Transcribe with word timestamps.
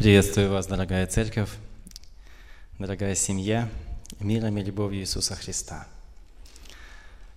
Приветствую 0.00 0.50
вас, 0.50 0.66
дорогая 0.66 1.06
церковь, 1.06 1.50
дорогая 2.78 3.14
семья, 3.14 3.68
миром 4.18 4.56
и 4.56 4.64
любовью 4.64 5.02
Иисуса 5.02 5.34
Христа. 5.34 5.86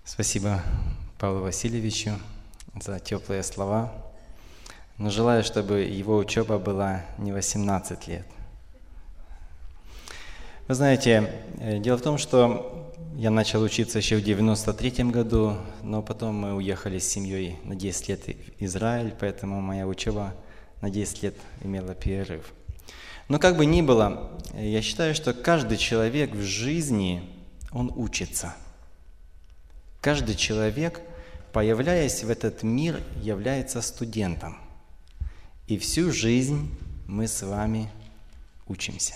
Спасибо 0.05 0.63
Павлу 1.19 1.41
Васильевичу 1.41 2.11
за 2.81 3.01
теплые 3.01 3.43
слова, 3.43 3.91
но 4.97 5.09
желаю, 5.09 5.43
чтобы 5.43 5.81
его 5.81 6.15
учеба 6.15 6.57
была 6.57 7.01
не 7.17 7.33
18 7.33 8.07
лет. 8.07 8.25
Вы 10.69 10.75
знаете, 10.75 11.33
э, 11.59 11.79
дело 11.79 11.97
в 11.97 12.01
том, 12.01 12.17
что 12.17 12.93
я 13.17 13.29
начал 13.29 13.61
учиться 13.61 13.97
еще 13.97 14.15
в 14.15 14.23
93 14.23 15.11
году, 15.11 15.57
но 15.81 16.01
потом 16.01 16.35
мы 16.35 16.53
уехали 16.53 16.97
с 16.97 17.09
семьей 17.09 17.59
на 17.65 17.75
10 17.75 18.07
лет 18.07 18.21
в 18.25 18.63
Израиль, 18.63 19.13
поэтому 19.19 19.59
моя 19.59 19.85
учеба 19.85 20.33
на 20.83 20.89
10 20.89 21.23
лет 21.23 21.35
имела 21.63 21.95
перерыв. 21.95 22.51
Но 23.29 23.39
как 23.39 23.55
бы 23.55 23.65
ни 23.65 23.81
было, 23.81 24.37
я 24.53 24.81
считаю, 24.81 25.15
что 25.15 25.33
каждый 25.33 25.77
человек 25.77 26.33
в 26.35 26.41
жизни, 26.41 27.23
он 27.71 27.89
учится. 27.95 28.53
Каждый 30.01 30.35
человек, 30.35 30.99
появляясь 31.53 32.25
в 32.25 32.29
этот 32.29 32.63
мир, 32.63 33.01
является 33.21 33.81
студентом. 33.81 34.57
И 35.67 35.77
всю 35.77 36.11
жизнь 36.11 36.69
мы 37.07 37.29
с 37.29 37.41
вами 37.43 37.89
учимся. 38.67 39.15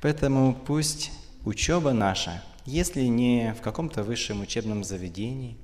Поэтому 0.00 0.52
пусть 0.52 1.12
учеба 1.44 1.92
наша, 1.92 2.42
если 2.64 3.02
не 3.02 3.54
в 3.56 3.62
каком-то 3.62 4.02
высшем 4.02 4.40
учебном 4.40 4.82
заведении, 4.82 5.56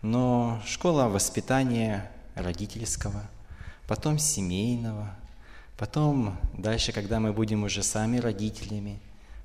но 0.00 0.62
школа 0.64 1.08
воспитания 1.08 2.08
родительского– 2.36 3.28
потом 3.94 4.18
семейного, 4.18 5.14
потом 5.76 6.38
дальше, 6.56 6.92
когда 6.92 7.20
мы 7.20 7.34
будем 7.34 7.62
уже 7.62 7.82
сами 7.82 8.16
родителями, 8.16 8.98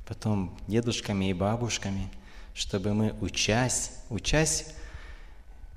потом 0.08 0.58
дедушками 0.70 1.30
и 1.30 1.34
бабушками, 1.34 2.10
чтобы 2.54 2.94
мы, 2.94 3.14
учась, 3.20 3.92
учась 4.10 4.68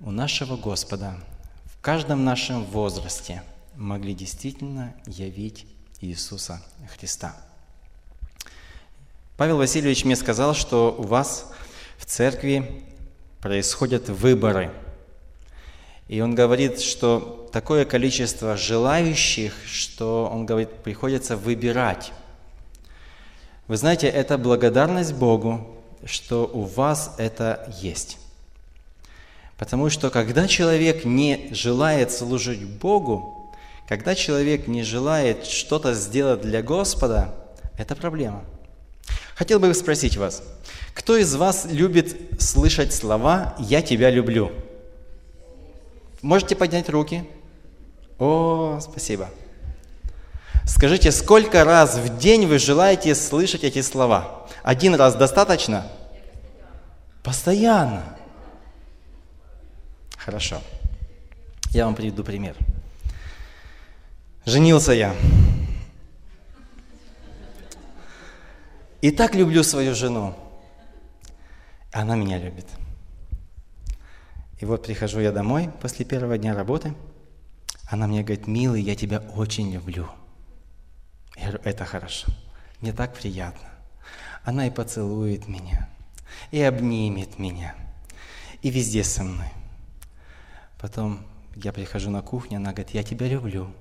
у 0.00 0.12
нашего 0.12 0.56
Господа, 0.56 1.16
в 1.64 1.80
каждом 1.80 2.24
нашем 2.24 2.64
возрасте 2.64 3.42
могли 3.74 4.14
действительно 4.14 4.94
явить 5.05 5.66
Иисуса 6.00 6.62
Христа. 6.96 7.34
Павел 9.36 9.56
Васильевич 9.56 10.05
мне 10.05 10.14
сказал, 10.14 10.55
что 10.55 10.94
у 10.96 11.02
вас 11.02 11.52
в 11.98 12.05
церкви 12.05 12.84
происходят 13.40 14.08
выборы– 14.08 14.72
и 16.11 16.20
он 16.22 16.34
говорит, 16.34 16.80
что 16.80 17.48
такое 17.53 17.84
количество 17.84 18.56
желающих, 18.56 19.55
что 19.64 20.28
он 20.28 20.44
говорит, 20.44 20.70
приходится 20.83 21.36
выбирать. 21.36 22.11
Вы 23.69 23.77
знаете, 23.77 24.08
это 24.08 24.36
благодарность 24.36 25.14
Богу, 25.14 25.69
что 26.05 26.50
у 26.52 26.62
вас 26.62 27.14
это 27.19 27.72
есть. 27.80 28.19
Потому 29.56 29.89
что 29.89 30.11
когда 30.11 30.48
человек 30.48 31.05
не 31.05 31.50
желает 31.52 32.11
служить 32.11 32.64
Богу, 32.64 33.55
когда 33.86 34.17
человек 34.17 34.67
не 34.67 34.83
желает 34.83 35.47
что-то 35.47 35.95
сделать 35.95 36.41
для 36.41 36.61
Господа, 36.61 37.36
это 37.78 37.95
проблема. 37.95 38.45
Хотел 39.36 39.61
бы 39.61 39.72
спросить 39.74 40.17
вас, 40.17 40.42
кто 40.92 41.17
из 41.17 41.33
вас 41.36 41.69
любит 41.70 42.42
слышать 42.42 42.92
слова 42.92 43.55
«Я 43.61 43.80
тебя 43.80 44.11
люблю»? 44.11 44.50
Можете 46.22 46.54
поднять 46.54 46.88
руки? 46.90 47.24
О, 48.18 48.78
спасибо. 48.80 49.30
Скажите, 50.66 51.10
сколько 51.10 51.64
раз 51.64 51.96
в 51.96 52.18
день 52.18 52.46
вы 52.46 52.58
желаете 52.58 53.14
слышать 53.14 53.64
эти 53.64 53.80
слова? 53.80 54.46
Один 54.62 54.94
раз 54.94 55.14
достаточно? 55.14 55.86
Постоянно. 57.22 58.05
Хорошо. 60.17 60.61
Я 61.70 61.86
вам 61.86 61.95
приведу 61.95 62.22
пример. 62.22 62.55
Женился 64.45 64.92
я. 64.92 65.14
И 69.00 69.11
так 69.11 69.34
люблю 69.34 69.62
свою 69.62 69.95
жену. 69.95 70.34
Она 71.92 72.16
меня 72.16 72.39
любит. 72.39 72.66
И 74.60 74.66
вот 74.66 74.84
прихожу 74.84 75.20
я 75.20 75.32
домой 75.32 75.70
после 75.80 76.04
первого 76.04 76.36
дня 76.36 76.54
работы. 76.54 76.94
Она 77.88 78.06
мне 78.06 78.22
говорит, 78.22 78.46
милый, 78.46 78.82
я 78.82 78.94
тебя 78.94 79.18
очень 79.34 79.72
люблю. 79.72 80.06
Я 81.36 81.48
говорю, 81.48 81.60
это 81.64 81.84
хорошо. 81.86 82.30
Мне 82.80 82.92
так 82.92 83.14
приятно. 83.14 83.68
Она 84.44 84.66
и 84.66 84.70
поцелует 84.70 85.48
меня, 85.48 85.88
и 86.50 86.60
обнимет 86.60 87.38
меня, 87.38 87.74
и 88.62 88.70
везде 88.70 89.04
со 89.04 89.22
мной. 89.22 89.48
Потом 90.78 91.20
я 91.56 91.72
прихожу 91.72 92.10
на 92.10 92.22
кухню, 92.22 92.56
она 92.56 92.72
говорит, 92.72 92.94
я 92.94 93.02
тебя 93.02 93.28
люблю. 93.28 93.72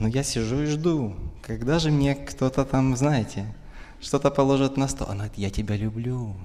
Но 0.00 0.08
я 0.08 0.22
сижу 0.22 0.62
и 0.62 0.66
жду, 0.66 1.14
когда 1.42 1.78
же 1.78 1.90
мне 1.90 2.14
кто-то 2.14 2.64
там, 2.64 2.96
знаете, 2.96 3.54
что-то 4.00 4.30
положит 4.30 4.76
на 4.76 4.86
стол. 4.88 5.08
Она 5.08 5.24
говорит, 5.24 5.38
я 5.38 5.50
тебя 5.50 5.76
люблю. 5.76 6.36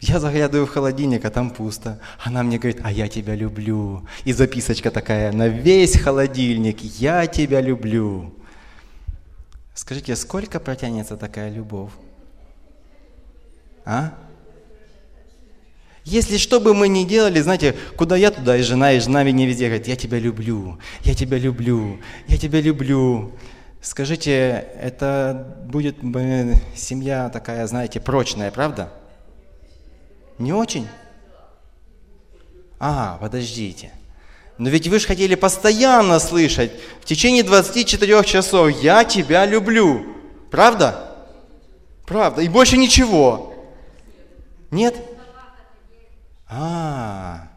Я 0.00 0.20
заглядываю 0.20 0.66
в 0.66 0.70
холодильник, 0.70 1.24
а 1.24 1.30
там 1.30 1.50
пусто. 1.50 1.98
Она 2.22 2.42
мне 2.42 2.58
говорит, 2.58 2.80
а 2.84 2.92
я 2.92 3.08
тебя 3.08 3.34
люблю. 3.34 4.06
И 4.24 4.32
записочка 4.32 4.90
такая 4.90 5.32
на 5.32 5.48
весь 5.48 5.98
холодильник, 5.98 6.82
я 6.82 7.26
тебя 7.26 7.60
люблю. 7.62 8.34
Скажите, 9.74 10.14
сколько 10.16 10.60
протянется 10.60 11.16
такая 11.16 11.50
любовь? 11.50 11.92
А? 13.84 14.14
Если 16.04 16.36
что 16.36 16.60
бы 16.60 16.74
мы 16.74 16.88
ни 16.88 17.04
делали, 17.04 17.40
знаете, 17.40 17.74
куда 17.96 18.16
я, 18.16 18.30
туда 18.30 18.56
и 18.56 18.62
жена, 18.62 18.92
и 18.92 19.00
жена 19.00 19.24
мне 19.24 19.46
везде 19.46 19.66
говорит, 19.66 19.88
я 19.88 19.96
тебя 19.96 20.18
люблю, 20.18 20.78
я 21.02 21.14
тебя 21.14 21.38
люблю, 21.38 21.98
я 22.28 22.36
тебя 22.36 22.60
люблю. 22.60 23.32
Скажите, 23.80 24.68
это 24.80 25.56
будет 25.64 25.96
семья 26.76 27.28
такая, 27.30 27.66
знаете, 27.66 27.98
прочная, 27.98 28.50
правда? 28.50 28.92
Не 30.38 30.52
очень? 30.52 30.86
А, 32.78 33.18
подождите. 33.20 33.92
Но 34.58 34.68
ведь 34.70 34.88
вы 34.88 34.98
же 34.98 35.06
хотели 35.06 35.34
постоянно 35.34 36.18
слышать 36.18 36.72
в 37.00 37.04
течение 37.04 37.42
24 37.42 38.24
часов 38.24 38.70
«Я 38.82 39.04
тебя 39.04 39.44
люблю». 39.46 40.06
Правда? 40.50 41.14
Правда. 42.06 42.40
И 42.42 42.48
больше 42.48 42.76
ничего. 42.76 43.54
Нет? 44.70 44.94
А, 46.48 47.48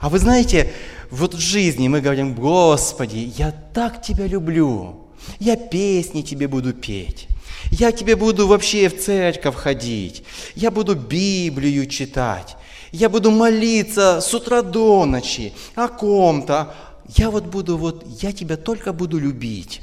а 0.00 0.08
вы 0.08 0.18
знаете, 0.18 0.72
вот 1.10 1.34
в 1.34 1.38
жизни 1.38 1.88
мы 1.88 2.00
говорим, 2.00 2.34
Господи, 2.34 3.32
я 3.36 3.52
так 3.72 4.02
тебя 4.02 4.26
люблю, 4.26 5.06
я 5.38 5.56
песни 5.56 6.22
тебе 6.22 6.48
буду 6.48 6.72
петь, 6.72 7.28
я 7.70 7.92
тебе 7.92 8.16
буду 8.16 8.46
вообще 8.46 8.88
в 8.88 9.00
церковь 9.00 9.54
ходить. 9.54 10.24
Я 10.54 10.70
буду 10.70 10.94
Библию 10.94 11.86
читать. 11.86 12.56
Я 12.90 13.08
буду 13.08 13.30
молиться 13.30 14.20
с 14.20 14.34
утра 14.34 14.62
до 14.62 15.06
ночи 15.06 15.54
о 15.74 15.88
ком-то. 15.88 16.74
Я 17.08 17.30
вот 17.30 17.46
буду 17.46 17.76
вот, 17.76 18.04
я 18.22 18.32
тебя 18.32 18.56
только 18.56 18.92
буду 18.92 19.18
любить, 19.18 19.82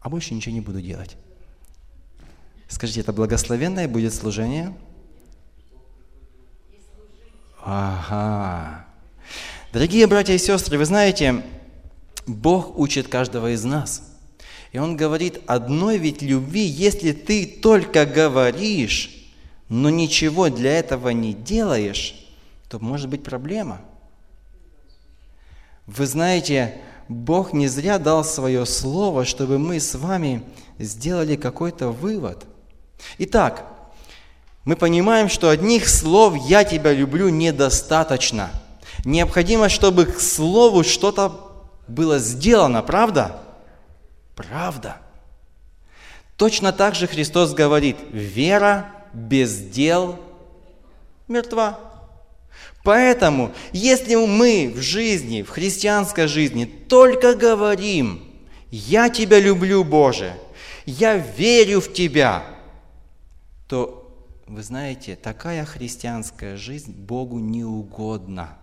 а 0.00 0.08
больше 0.08 0.34
ничего 0.34 0.54
не 0.54 0.60
буду 0.60 0.80
делать. 0.80 1.16
Скажите, 2.68 3.00
это 3.00 3.12
благословенное 3.12 3.88
будет 3.88 4.14
служение? 4.14 4.74
Ага. 7.64 8.86
Дорогие 9.72 10.06
братья 10.06 10.34
и 10.34 10.38
сестры, 10.38 10.78
вы 10.78 10.84
знаете, 10.84 11.42
Бог 12.26 12.78
учит 12.78 13.08
каждого 13.08 13.52
из 13.52 13.64
нас– 13.64 14.08
и 14.72 14.78
он 14.78 14.96
говорит, 14.96 15.40
одной 15.46 15.98
ведь 15.98 16.22
любви, 16.22 16.62
если 16.62 17.12
ты 17.12 17.46
только 17.46 18.06
говоришь, 18.06 19.10
но 19.68 19.90
ничего 19.90 20.48
для 20.48 20.78
этого 20.78 21.10
не 21.10 21.34
делаешь, 21.34 22.14
то 22.68 22.78
может 22.78 23.10
быть 23.10 23.22
проблема. 23.22 23.82
Вы 25.86 26.06
знаете, 26.06 26.80
Бог 27.08 27.52
не 27.52 27.68
зря 27.68 27.98
дал 27.98 28.24
свое 28.24 28.64
слово, 28.64 29.26
чтобы 29.26 29.58
мы 29.58 29.78
с 29.78 29.94
вами 29.94 30.42
сделали 30.78 31.36
какой-то 31.36 31.90
вывод. 31.90 32.44
Итак, 33.18 33.66
мы 34.64 34.76
понимаем, 34.76 35.28
что 35.28 35.50
одних 35.50 35.88
слов 35.88 36.34
«я 36.36 36.64
тебя 36.64 36.94
люблю» 36.94 37.28
недостаточно. 37.28 38.50
Необходимо, 39.04 39.68
чтобы 39.68 40.06
к 40.06 40.18
слову 40.20 40.82
что-то 40.82 41.66
было 41.88 42.18
сделано, 42.18 42.82
правда? 42.82 43.42
Правда. 44.34 44.98
Точно 46.36 46.72
так 46.72 46.94
же 46.94 47.06
Христос 47.06 47.54
говорит, 47.54 47.96
вера 48.12 48.90
без 49.12 49.58
дел 49.58 50.18
мертва. 51.28 51.78
Поэтому, 52.84 53.52
если 53.72 54.16
мы 54.16 54.72
в 54.74 54.80
жизни, 54.80 55.42
в 55.42 55.50
христианской 55.50 56.26
жизни 56.26 56.64
только 56.64 57.34
говорим, 57.34 58.24
я 58.70 59.08
тебя 59.08 59.38
люблю, 59.38 59.84
Боже, 59.84 60.34
я 60.84 61.16
верю 61.16 61.80
в 61.80 61.92
тебя, 61.92 62.44
то, 63.68 64.10
вы 64.48 64.62
знаете, 64.62 65.14
такая 65.14 65.64
христианская 65.64 66.56
жизнь 66.56 66.92
Богу 66.92 67.38
не 67.38 67.64
угодна. 67.64 68.58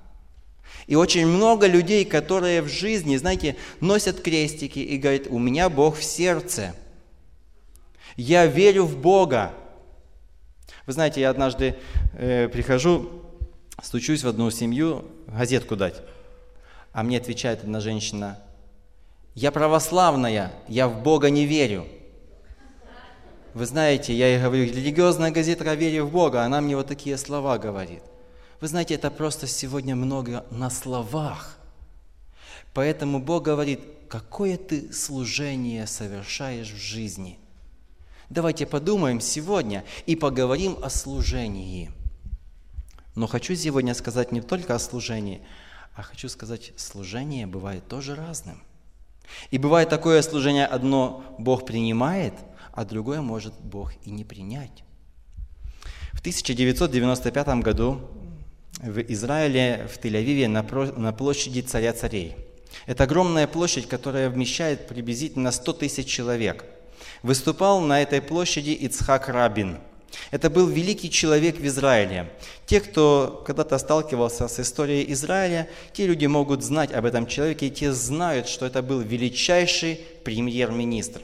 И 0.87 0.95
очень 0.95 1.27
много 1.27 1.67
людей, 1.67 2.05
которые 2.05 2.61
в 2.61 2.67
жизни, 2.67 3.17
знаете, 3.17 3.55
носят 3.79 4.21
крестики 4.21 4.79
и 4.79 4.97
говорят, 4.97 5.27
у 5.29 5.39
меня 5.39 5.69
Бог 5.69 5.97
в 5.97 6.03
сердце. 6.03 6.75
Я 8.15 8.45
верю 8.45 8.85
в 8.85 8.97
Бога. 8.97 9.53
Вы 10.85 10.93
знаете, 10.93 11.21
я 11.21 11.29
однажды 11.29 11.75
э, 12.13 12.47
прихожу 12.47 13.19
Стучусь 13.81 14.23
в 14.23 14.27
одну 14.27 14.51
семью, 14.51 15.05
газетку 15.27 15.75
дать. 15.75 16.01
А 16.91 17.03
мне 17.03 17.17
отвечает 17.17 17.63
одна 17.63 17.79
женщина, 17.79 18.39
я 19.35 19.51
православная, 19.51 20.51
я 20.67 20.87
в 20.87 21.01
Бога 21.01 21.29
не 21.29 21.45
верю. 21.45 21.85
Вы 23.53 23.65
знаете, 23.65 24.13
я 24.13 24.27
ей 24.27 24.41
говорю, 24.41 24.65
религиозная 24.65 25.31
газета 25.31 25.69
о 25.69 25.75
вере 25.75 26.03
в 26.03 26.11
Бога, 26.11 26.43
она 26.43 26.61
мне 26.61 26.75
вот 26.75 26.87
такие 26.87 27.17
слова 27.17 27.57
говорит. 27.57 28.03
Вы 28.61 28.67
знаете, 28.67 28.95
это 28.95 29.09
просто 29.09 29.47
сегодня 29.47 29.95
много 29.95 30.45
на 30.51 30.69
словах. 30.69 31.57
Поэтому 32.73 33.19
Бог 33.19 33.43
говорит, 33.43 33.81
какое 34.09 34.57
ты 34.57 34.91
служение 34.93 35.87
совершаешь 35.87 36.71
в 36.71 36.77
жизни. 36.77 37.39
Давайте 38.29 38.65
подумаем 38.65 39.21
сегодня 39.21 39.83
и 40.05 40.15
поговорим 40.15 40.77
о 40.83 40.89
служении– 40.89 41.91
но 43.19 43.27
хочу 43.27 43.53
сегодня 43.53 43.93
сказать 43.95 44.31
не 44.31 44.39
только 44.39 44.75
о 44.75 44.79
служении, 44.79 45.41
а 45.93 46.03
хочу 46.03 46.29
сказать, 46.29 46.71
служение 46.77 47.47
бывает 47.47 47.85
тоже 47.85 48.15
разным. 48.15 48.63
И 49.51 49.57
бывает 49.57 49.89
такое 49.89 50.21
служение, 50.21 50.65
одно 50.65 51.23
Бог 51.37 51.65
принимает, 51.65 52.33
а 52.71 52.85
другое 52.85 53.21
может 53.21 53.53
Бог 53.59 53.91
и 54.05 54.09
не 54.09 54.23
принять. 54.23 54.85
В 56.13 56.21
1995 56.21 57.47
году 57.61 58.09
в 58.79 58.99
Израиле, 59.13 59.87
в 59.93 59.99
Тель-Авиве, 60.03 60.47
на 60.47 61.13
площади 61.13 61.61
Царя 61.61 61.93
Царей. 61.93 62.35
Это 62.85 63.03
огромная 63.03 63.47
площадь, 63.47 63.87
которая 63.87 64.29
вмещает 64.29 64.87
приблизительно 64.87 65.51
100 65.51 65.73
тысяч 65.73 66.07
человек. 66.07 66.65
Выступал 67.23 67.81
на 67.81 68.01
этой 68.01 68.21
площади 68.21 68.71
Ицхак 68.71 69.29
Рабин– 69.29 69.77
это 70.31 70.49
был 70.49 70.67
великий 70.67 71.09
человек 71.09 71.57
в 71.57 71.65
Израиле. 71.65 72.31
Те, 72.65 72.81
кто 72.81 73.43
когда-то 73.45 73.77
сталкивался 73.77 74.47
с 74.47 74.59
историей 74.59 75.11
Израиля, 75.13 75.67
те 75.93 76.07
люди 76.07 76.25
могут 76.25 76.63
знать 76.63 76.91
об 76.91 77.05
этом 77.05 77.25
человеке, 77.25 77.67
и 77.67 77.71
те 77.71 77.91
знают, 77.91 78.47
что 78.47 78.65
это 78.65 78.81
был 78.81 78.99
величайший 78.99 79.99
премьер-министр. 80.23 81.21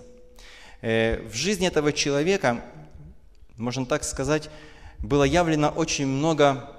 Э, 0.81 1.21
в 1.27 1.35
жизни 1.35 1.67
этого 1.67 1.93
человека, 1.93 2.63
можно 3.57 3.85
так 3.85 4.03
сказать, 4.03 4.49
было 4.99 5.23
явлено 5.23 5.69
очень 5.69 6.07
много 6.07 6.71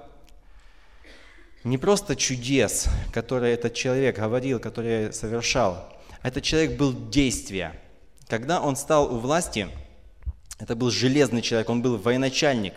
не 1.69 1.77
просто 1.77 2.15
чудес, 2.15 2.87
которые 3.13 3.53
этот 3.53 3.73
человек 3.73 4.17
говорил, 4.17 4.59
которые 4.59 5.11
совершал. 5.13 5.87
Этот 6.23 6.43
человек 6.43 6.77
был 6.77 6.93
действие. 7.09 7.79
Когда 8.27 8.61
он 8.61 8.75
стал 8.75 9.13
у 9.13 9.19
власти– 9.19 9.67
это 10.59 10.75
был 10.75 10.89
железный 10.89 11.41
человек, 11.41 11.69
он 11.69 11.81
был 11.81 11.97
военачальник. 11.97 12.73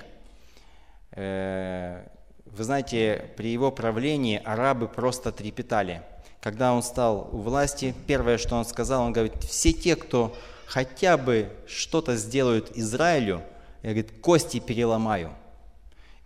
Э, 1.13 2.07
вы 2.45 2.65
знаете, 2.65 3.31
при 3.37 3.49
его 3.49 3.71
правлении 3.71 4.41
арабы 4.45 4.87
просто 4.87 5.33
трепетали. 5.33 6.03
Когда 6.43 6.73
он 6.73 6.83
стал 6.83 7.29
у 7.33 7.39
власти, 7.39 7.95
первое, 8.07 8.39
что 8.39 8.57
он 8.57 8.65
сказал, 8.65 9.03
он 9.03 9.13
говорит, 9.13 9.43
все 9.45 9.73
те, 9.73 9.97
кто 9.97 10.37
хотя 10.67 11.17
бы 11.17 11.51
что-то 11.67 12.17
сделают 12.17 12.77
Израилю, 12.77 13.43
я 13.83 13.91
говорит, 13.91 14.21
кости 14.21 14.61
переломаю. 14.61 15.33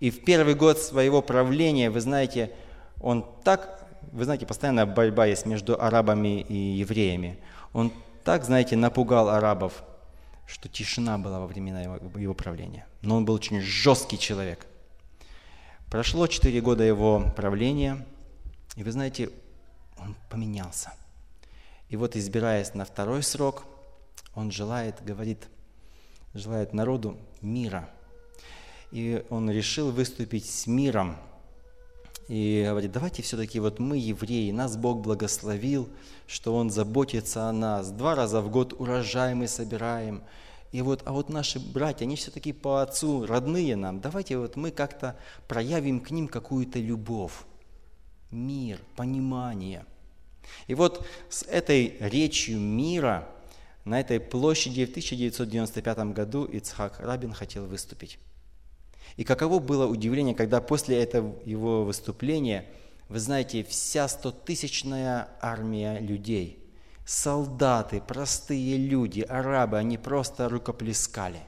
И 0.01 0.11
в 0.11 0.25
первый 0.25 0.55
год 0.55 0.79
своего 0.79 1.23
правления, 1.23 1.91
вы 1.91 2.01
знаете, 2.01 2.53
он 3.01 3.25
так, 3.45 3.87
вы 4.13 4.25
знаете, 4.25 4.47
постоянная 4.47 4.87
борьба 4.87 5.27
есть 5.27 5.47
между 5.47 5.81
арабами 5.81 6.41
и 6.41 6.55
евреями. 6.55 7.39
Он 7.73 7.93
так, 8.25 8.45
знаете, 8.45 8.77
напугал 8.77 9.29
арабов, 9.29 9.83
что 10.47 10.69
тишина 10.69 11.19
была 11.19 11.41
во 11.41 11.47
времена 11.47 11.83
его, 11.83 11.99
его 12.19 12.35
правления. 12.35 12.87
Но 13.03 13.17
он 13.17 13.25
был 13.25 13.35
очень 13.35 13.61
жесткий 13.61 14.19
человек. 14.19 14.67
Прошло 15.91 16.27
четыре 16.27 16.61
года 16.61 16.83
его 16.83 17.33
правления, 17.37 18.05
и 18.77 18.83
вы 18.83 18.91
знаете, 18.91 19.31
он 19.99 20.17
поменялся. 20.29 20.93
И 21.89 21.97
вот 21.97 22.17
избираясь 22.17 22.75
на 22.75 22.85
второй 22.85 23.23
срок, 23.23 23.63
он 24.35 24.51
желает, 24.51 25.05
говорит, 25.05 25.47
желает 26.33 26.73
народу 26.73 27.17
мира. 27.41 27.89
И 28.95 29.25
он 29.29 29.51
решил 29.51 29.91
выступить 29.91 30.49
с 30.49 30.69
миром. 30.69 31.17
И 32.29 32.65
говорит, 32.65 32.93
давайте 32.93 33.23
все-таки 33.23 33.59
вот 33.59 33.81
мы, 33.81 33.99
евреи, 33.99 34.53
нас 34.53 34.77
Бог 34.77 35.01
благословил, 35.01 35.89
что 36.29 36.55
Он 36.55 36.71
заботится 36.71 37.49
о 37.49 37.53
нас. 37.53 37.91
Два 37.91 38.15
раза 38.15 38.41
в 38.41 38.49
год 38.53 38.73
урожай 38.73 39.35
мы 39.35 39.49
собираем. 39.49 40.23
И 40.71 40.81
вот, 40.81 41.03
а 41.07 41.13
вот 41.13 41.29
наши 41.29 41.59
братья, 41.59 42.05
они 42.05 42.15
все-таки 42.15 42.53
по 42.53 42.83
отцу 42.83 43.27
родные 43.27 43.75
нам. 43.75 44.01
Давайте 44.01 44.39
вот 44.39 44.55
мы 44.55 44.71
как-то 44.71 45.17
проявим 45.49 45.99
к 45.99 46.13
ним 46.13 46.29
какую-то 46.29 46.79
любовь, 46.79 47.35
мир, 48.31 48.79
понимание. 48.95 49.87
И 50.69 50.77
вот 50.77 51.05
с 51.29 51.43
этой 51.43 51.97
речью 51.99 52.61
мира 52.61 53.29
на 53.85 53.99
этой 53.99 54.21
площади 54.21 54.87
в 54.87 54.91
1995 54.91 55.99
году 56.13 56.45
Ицхак 56.45 57.01
Рабин 57.01 57.33
хотел 57.33 57.67
выступить. 57.67 58.21
И 59.17 59.25
каково 59.25 59.59
было 59.61 59.87
удивление, 59.87 60.35
когда 60.35 60.61
после 60.61 61.03
этого 61.03 61.35
его 61.45 61.85
выступления, 61.85 62.67
вы 63.09 63.21
знаете, 63.21 63.63
вся 63.65 64.09
стотысячная 64.09 65.29
армия 65.41 66.01
людей– 66.01 66.61
солдаты, 67.05 68.01
простые 68.01 68.77
люди, 68.77 69.21
арабы, 69.21 69.79
они 69.79 69.99
просто 69.99 70.49
рукоплескали. 70.49 71.41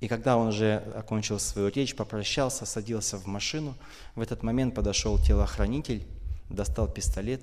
И 0.00 0.08
когда 0.08 0.36
он 0.36 0.48
уже 0.48 0.76
окончил 0.94 1.38
свою 1.38 1.68
речь, 1.68 1.94
попрощался, 1.94 2.66
садился 2.66 3.18
в 3.18 3.26
машину, 3.26 3.74
в 4.14 4.20
этот 4.20 4.42
момент 4.42 4.74
подошел 4.74 5.18
телохранитель, 5.18 6.06
достал 6.48 6.88
пистолет 6.88 7.42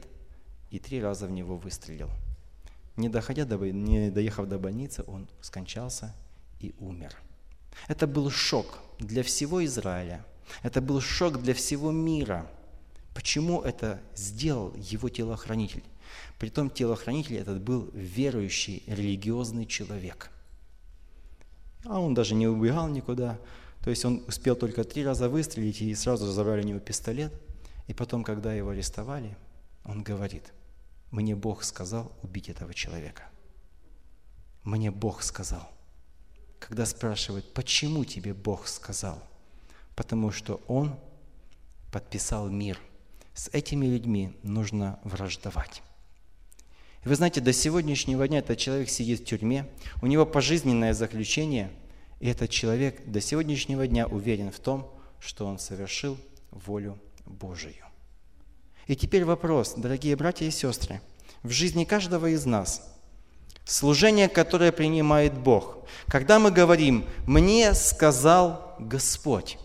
и 0.72 0.80
три 0.80 1.02
раза 1.02 1.28
в 1.28 1.32
него 1.32 1.58
выстрелил. 1.58 2.10
Не, 2.96 3.10
доходя 3.10 3.46
до, 3.46 3.58
не 3.58 4.10
доехав 4.10 4.48
до 4.48 4.58
больницы, 4.58 5.04
он 5.06 5.28
скончался 5.42 6.16
и 6.62 6.74
умер. 6.80 7.14
Это 7.90 8.08
был 8.08 8.32
шок 8.32 8.80
для 9.00 9.24
всего 9.24 9.64
Израиля. 9.66 10.26
Это 10.64 10.82
был 10.82 11.02
шок 11.02 11.42
для 11.42 11.54
всего 11.54 11.92
мира. 11.92 12.48
Почему 13.14 13.62
это 13.62 14.02
сделал 14.16 14.74
его 14.76 15.10
телохранитель? 15.10 15.84
Притом 16.40 16.70
телохранитель 16.70 17.38
этот 17.38 17.62
был 17.62 17.90
верующий, 17.94 18.84
религиозный 18.88 19.66
человек. 19.66 20.30
А 21.86 22.00
он 22.00 22.14
даже 22.14 22.36
не 22.36 22.48
убегал 22.48 22.88
никуда. 22.90 23.40
То 23.84 23.90
есть 23.90 24.04
он 24.04 24.24
успел 24.28 24.56
только 24.56 24.84
три 24.84 25.06
раза 25.06 25.30
выстрелить 25.30 25.82
и 25.82 25.94
сразу 25.96 26.32
забрали 26.32 26.64
у 26.64 26.68
него 26.68 26.80
пистолет. 26.80 27.34
И 27.88 27.94
потом, 27.94 28.24
когда 28.24 28.54
его 28.54 28.72
арестовали, 28.72 29.38
он 29.84 30.02
говорит, 30.02 30.52
мне 31.12 31.36
Бог 31.36 31.64
сказал 31.64 32.12
убить 32.24 32.50
этого 32.50 32.74
человека. 32.74 33.24
Мне 34.64 34.90
Бог 34.90 35.22
сказал. 35.22 35.70
Когда 36.68 36.88
спрашивают, 36.88 37.54
почему 37.54 38.06
тебе 38.06 38.34
Бог 38.34 38.68
сказал? 38.68 39.22
Потому 39.96 40.32
что 40.32 40.62
Он 40.68 40.96
подписал 41.92 42.50
мир. 42.50 42.80
С 43.36 43.50
этими 43.54 43.86
людьми 43.86 44.36
нужно 44.42 45.00
враждовать. 45.04 45.84
И 47.04 47.08
вы 47.08 47.16
знаете, 47.16 47.40
до 47.40 47.54
сегодняшнего 47.54 48.28
дня 48.28 48.40
этот 48.40 48.58
человек 48.58 48.90
сидит 48.90 49.20
в 49.20 49.26
тюрьме, 49.26 49.70
у 50.02 50.08
него 50.08 50.26
пожизненное 50.26 50.96
заключение, 50.96 51.72
и 52.20 52.30
этот 52.30 52.50
человек 52.50 53.06
до 53.06 53.22
сегодняшнего 53.22 53.86
дня 53.86 54.08
уверен 54.08 54.52
в 54.52 54.58
том, 54.60 54.92
что 55.20 55.46
он 55.46 55.60
совершил 55.60 56.18
волю 56.50 56.98
Божию. 57.28 57.86
И 58.88 58.96
теперь 58.96 59.24
вопрос, 59.24 59.76
дорогие 59.78 60.16
братья 60.16 60.48
и 60.48 60.52
сестры, 60.52 61.00
в 61.44 61.52
жизни 61.52 61.84
каждого 61.84 62.28
из 62.28 62.48
нас, 62.48 62.95
служение, 63.66 64.30
которое 64.30 64.72
принимает 64.72 65.34
Бог, 65.34 65.80
когда 66.08 66.40
мы 66.40 66.52
говорим 66.52 67.06
«мне 67.26 67.74
сказал 67.74 68.76
Господь», 68.80 69.58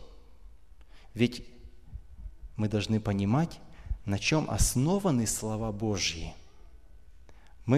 ведь 1.14 1.44
мы 2.56 2.68
должны 2.68 3.00
понимать, 3.00 3.60
на 4.04 4.18
чем 4.18 4.50
основаны 4.50 5.26
слова 5.26 5.70
Божьи– 5.70 6.34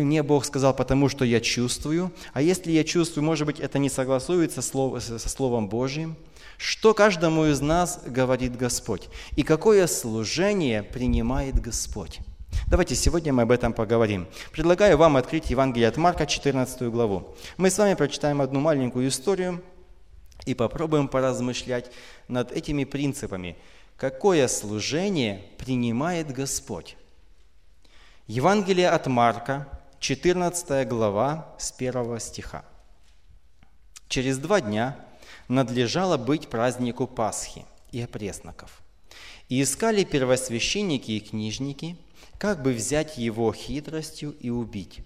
Мне 0.01 0.23
Бог 0.23 0.47
сказал, 0.47 0.75
потому 0.75 1.11
что 1.11 1.25
я 1.25 1.41
чувствую. 1.41 2.13
А 2.33 2.41
если 2.41 2.73
я 2.73 2.83
чувствую, 2.83 3.25
может 3.25 3.47
быть, 3.47 3.61
это 3.61 3.79
не 3.79 3.91
согласуется 3.91 4.63
со 4.63 5.29
Словом 5.29 5.69
Божьим. 5.69 6.17
Что 6.57 6.95
каждому 6.95 7.47
из 7.47 7.61
нас 7.61 8.01
говорит 8.07 8.57
Господь? 8.57 9.09
И 9.37 9.43
какое 9.43 9.87
служение 9.87 10.83
принимает 10.83 11.61
Господь? 11.61 12.21
Давайте 12.73 12.95
сегодня 12.95 13.33
мы 13.33 13.43
об 13.43 13.51
этом 13.51 13.73
поговорим. 13.73 14.27
Предлагаю 14.51 14.97
вам 14.97 15.17
открыть 15.17 15.51
Евангелие 15.51 15.89
от 15.89 15.97
Марка, 15.97 16.27
14 16.27 16.83
главу. 16.85 17.35
Мы 17.59 17.71
с 17.71 17.79
вами 17.79 17.95
прочитаем 17.95 18.41
одну 18.41 18.61
маленькую 18.61 19.09
историю 19.09 19.63
и 20.47 20.55
попробуем 20.55 21.09
поразмышлять 21.09 21.91
над 22.29 22.51
этими 22.51 22.85
принципами. 22.85 23.59
Какое 23.97 24.49
служение 24.49 25.45
принимает 25.59 26.33
Господь? 26.33 26.97
Евангелие 28.27 28.89
от 28.89 29.07
Марка, 29.07 29.69
14 30.01 30.89
глава, 30.89 31.55
с 31.59 31.75
1 31.77 32.21
стиха. 32.21 32.65
Через 34.09 34.39
два 34.39 34.61
дня 34.61 34.97
надлежало 35.49 36.17
быть 36.17 36.49
празднику 36.49 37.07
Пасхи 37.07 37.67
и 37.91 38.01
опресноков. 38.01 38.83
И 39.51 39.63
искали 39.63 40.05
первосвященники 40.05 41.11
и 41.11 41.21
книжники– 41.21 41.99
как 42.43 42.61
бы 42.61 42.73
взять 42.73 43.19
его 43.19 43.53
хитростью 43.53 44.37
и 44.41 44.51
убить. 44.51 45.05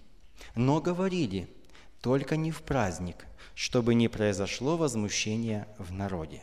Но 0.54 0.80
говорили, 0.80 1.54
только 2.00 2.34
не 2.38 2.50
в 2.50 2.62
праздник, 2.62 3.26
чтобы 3.54 3.94
не 3.94 4.08
произошло 4.08 4.78
возмущение 4.78 5.68
в 5.76 5.92
народе. 5.92 6.40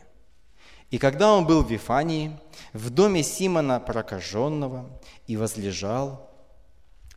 И 0.91 0.99
когда 0.99 1.33
он 1.33 1.47
был 1.47 1.63
в 1.63 1.71
Вифании, 1.71 2.39
в 2.73 2.91
доме 2.91 3.23
Симона 3.23 3.79
прокаженного, 3.79 4.87
и 5.25 5.35
возлежал, 5.35 6.29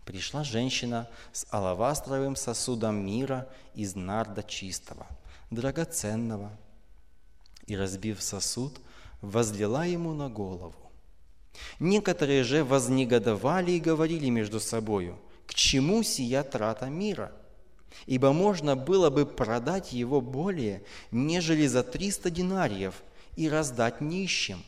пришла 0.07 0.43
женщина 0.43 1.07
с 1.35 1.47
алавастровым 1.51 2.35
сосудом 2.35 3.05
мира 3.05 3.47
из 3.75 3.95
нарда 3.95 4.43
чистого, 4.43 5.07
драгоценного, 5.51 6.51
и, 7.67 7.77
разбив 7.77 8.23
сосуд, 8.23 8.81
возлила 9.21 9.85
ему 9.85 10.15
на 10.15 10.31
голову. 10.31 10.86
Некоторые 11.79 12.43
же 12.45 12.65
вознегодовали 12.65 13.73
и 13.73 13.81
говорили 13.81 14.29
между 14.29 14.61
собою, 14.61 15.19
к 15.47 15.55
чему 15.55 16.03
сия 16.03 16.43
трата 16.43 16.87
мира? 16.87 17.33
Ибо 18.07 18.33
можно 18.33 18.77
было 18.77 19.11
бы 19.11 19.27
продать 19.27 19.93
его 19.93 20.21
более, 20.21 20.83
нежели 21.11 21.67
за 21.67 21.83
триста 21.83 22.31
динариев, 22.31 23.03
и 23.37 23.49
раздать 23.49 24.01
нищим. 24.01 24.63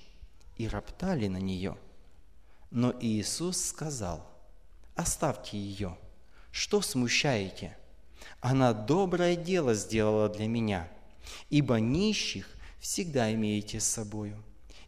И 0.56 0.68
роптали 0.68 1.28
на 1.28 1.38
нее. 1.38 1.76
Но 2.70 2.94
Иисус 3.00 3.64
сказал, 3.64 4.26
оставьте 4.94 5.56
ее, 5.56 5.96
что 6.50 6.80
смущаете? 6.80 7.76
Она 8.40 8.72
доброе 8.72 9.36
дело 9.36 9.74
сделала 9.74 10.28
для 10.28 10.46
меня, 10.46 10.88
ибо 11.48 11.76
нищих 11.76 12.48
всегда 12.80 13.32
имеете 13.32 13.80
с 13.80 13.84
собою. 13.84 14.42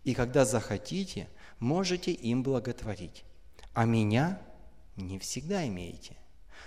И 0.05 0.15
когда 0.15 0.45
захотите– 0.45 1.29
можете 1.61 2.11
им 2.13 2.43
благотворить, 2.43 3.25
а 3.75 3.85
меня 3.85 4.41
не 4.97 5.19
всегда 5.19 5.67
имеете. 5.69 6.17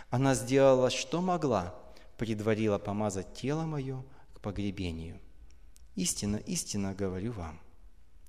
Она 0.10 0.36
сделала, 0.36 0.90
что 0.90 1.22
могла, 1.22 1.76
предварила 2.18 2.78
помазать 2.78 3.34
тело 3.34 3.64
мое 3.64 4.04
к 4.34 4.40
погребению. 4.40 5.20
Истинно, 5.96 6.38
истинно 6.38 6.94
говорю 6.94 7.34
вам, 7.34 7.60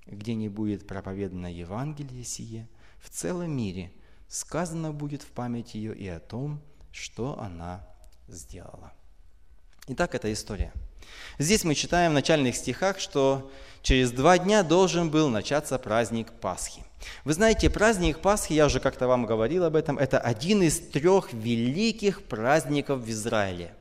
где 0.05 0.35
не 0.35 0.49
будет 0.49 0.87
проповедано 0.87 1.51
Евангелие 1.51 2.23
сие, 2.23 2.67
в 2.99 3.09
целом 3.09 3.51
мире 3.51 3.91
сказано 4.27 4.91
будет 4.91 5.21
в 5.21 5.31
память 5.31 5.75
ее 5.75 5.95
и 5.95 6.07
о 6.07 6.19
том, 6.19 6.61
что 6.91 7.39
она 7.39 7.87
сделала. 8.27 8.93
Итак, 9.87 10.15
это 10.15 10.31
история. 10.33 10.73
Здесь 11.39 11.63
мы 11.63 11.75
читаем 11.75 12.11
в 12.11 12.15
начальных 12.15 12.55
стихах, 12.55 12.99
что 12.99 13.51
через 13.81 14.11
два 14.11 14.37
дня 14.37 14.63
должен 14.63 15.09
был 15.09 15.29
начаться 15.29 15.77
праздник 15.77 16.31
Пасхи. 16.31 16.83
Вы 17.23 17.33
знаете, 17.33 17.69
праздник 17.69 18.19
Пасхи, 18.19 18.53
я 18.53 18.65
уже 18.65 18.79
как-то 18.79 19.07
вам 19.07 19.25
говорил 19.25 19.65
об 19.65 19.75
этом, 19.75 19.97
это 19.97 20.19
один 20.19 20.63
из 20.63 20.79
трех 20.79 21.33
великих 21.33 22.23
праздников 22.23 23.01
в 23.01 23.09
Израиле. 23.09 23.73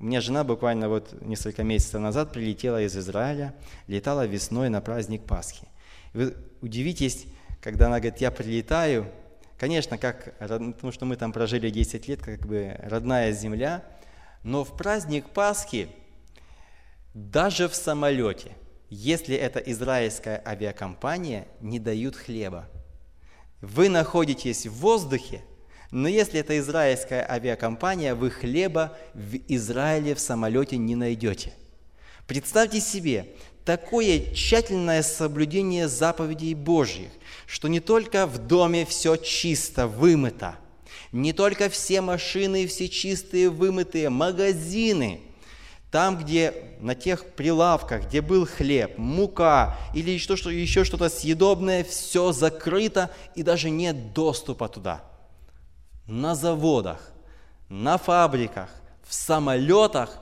У 0.00 0.04
меня 0.04 0.20
жена 0.20 0.44
буквально 0.44 0.88
вот 0.88 1.12
несколько 1.22 1.64
месяцев 1.64 2.00
назад 2.00 2.32
прилетела 2.32 2.82
из 2.82 2.96
Израиля, 2.96 3.54
летала 3.88 4.26
весной 4.26 4.68
на 4.68 4.80
праздник 4.80 5.24
Пасхи. 5.24 5.66
Вы 6.14 6.34
удивитесь, 6.60 7.26
когда 7.60 7.86
она 7.86 7.98
говорит, 7.98 8.20
я 8.20 8.30
прилетаю, 8.30 9.10
конечно, 9.58 9.98
как, 9.98 10.38
потому 10.38 10.92
что 10.92 11.04
мы 11.04 11.16
там 11.16 11.32
прожили 11.32 11.68
10 11.68 12.08
лет, 12.08 12.22
как 12.22 12.46
бы 12.46 12.76
родная 12.82 13.32
земля, 13.32 13.84
но 14.44 14.64
в 14.64 14.76
праздник 14.76 15.28
Пасхи 15.30 15.88
даже 17.18 17.68
в 17.68 17.74
самолете– 17.74 18.52
если 18.90 19.36
это 19.36 19.58
израильская 19.58 20.42
авиакомпания, 20.46 21.46
не 21.60 21.78
дают 21.78 22.16
хлеба. 22.16 22.68
Вы 23.60 23.90
находитесь 23.90 24.66
в 24.66 24.72
воздухе, 24.72 25.42
но 25.90 26.08
если 26.08 26.40
это 26.40 26.58
израильская 26.58 27.26
авиакомпания, 27.28 28.14
вы 28.14 28.30
хлеба 28.30 28.96
в 29.12 29.36
Израиле 29.48 30.14
в 30.14 30.20
самолете 30.20 30.78
не 30.78 30.96
найдете. 30.96 31.52
Представьте 32.26 32.80
себе 32.80 33.26
такое 33.64 34.32
тщательное 34.32 35.02
соблюдение 35.02 35.86
заповедей 35.88 36.54
Божьих, 36.54 37.10
что 37.46 37.68
не 37.68 37.80
только 37.80 38.26
в 38.26 38.38
доме 38.38 38.86
все 38.86 39.16
чисто, 39.16 39.86
вымыто, 39.86 40.56
не 41.12 41.34
только 41.34 41.68
все 41.68 42.00
машины 42.00 42.66
все 42.66 42.88
чистые, 42.88 43.50
вымытые, 43.50 44.08
магазины– 44.08 45.20
там, 45.90 46.18
где 46.18 46.54
на 46.80 46.94
тех 46.94 47.24
прилавках, 47.32 48.06
где 48.06 48.20
был 48.20 48.46
хлеб, 48.46 48.98
мука 48.98 49.76
или 49.94 50.10
еще, 50.10 50.36
что, 50.36 50.50
еще 50.50 50.84
что-то 50.84 51.08
съедобное, 51.08 51.82
все 51.82 52.32
закрыто 52.32 53.10
и 53.34 53.42
даже 53.42 53.70
нет 53.70 54.12
доступа 54.12 54.68
туда. 54.68 55.02
На 56.06 56.34
заводах, 56.34 57.12
на 57.68 57.96
фабриках, 57.96 58.70
в 59.06 59.14
самолетах 59.14 60.18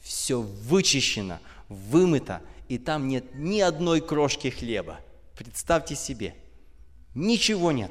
все 0.00 0.40
вычищено, 0.40 1.38
вымыто, 1.68 2.40
и 2.68 2.78
там 2.78 3.08
нет 3.08 3.34
ни 3.34 3.60
одной 3.60 4.00
крошки 4.00 4.48
хлеба. 4.48 5.00
Представьте 5.36 5.96
себе, 5.96 6.34
ничего 7.14 7.72
нет. 7.72 7.90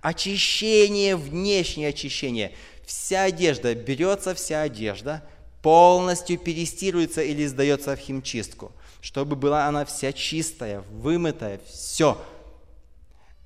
Очищение, 0.00 1.14
внешнее 1.14 1.90
очищение. 1.90 2.52
Вся 2.84 3.24
одежда, 3.24 3.76
берется 3.76 4.34
вся 4.34 4.62
одежда– 4.62 5.22
полностью 5.62 6.38
перестируется 6.38 7.22
или 7.22 7.46
сдается 7.46 7.96
в 7.96 7.98
химчистку, 7.98 8.72
чтобы 9.00 9.36
была 9.36 9.66
она 9.66 9.84
вся 9.84 10.12
чистая, 10.12 10.82
вымытая, 10.90 11.60
все. 11.66 12.20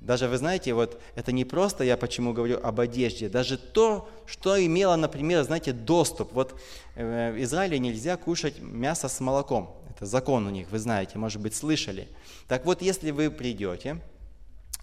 Даже 0.01 0.29
вы 0.29 0.39
знаете, 0.39 0.73
вот 0.73 1.01
это 1.15 1.33
не 1.33 1.45
просто 1.45 1.85
я 1.85 1.97
почему 1.97 2.33
говорю 2.33 2.59
об 2.63 2.81
одежде, 2.81 3.29
даже 3.29 3.59
то, 3.59 4.09
что 4.25 4.65
имело, 4.65 4.97
например, 4.97 5.43
знаете, 5.43 5.73
доступ. 5.73 6.33
Вот 6.33 6.59
э, 6.95 7.33
в 7.33 7.43
Израиле 7.43 7.79
нельзя 7.79 8.17
кушать 8.17 8.61
мясо 8.61 9.09
с 9.09 9.21
молоком. 9.21 9.75
Это 9.91 10.07
закон 10.07 10.47
у 10.47 10.51
них, 10.51 10.71
вы 10.71 10.79
знаете, 10.79 11.19
может 11.19 11.41
быть, 11.41 11.55
слышали. 11.55 12.09
Так 12.47 12.67
вот, 12.67 12.83
если 12.83 13.11
вы 13.11 13.31
придете, 13.31 14.01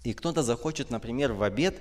и 0.02 0.12
кто-то 0.12 0.42
захочет, 0.42 0.90
например, 0.90 1.32
в 1.32 1.42
обед 1.42 1.80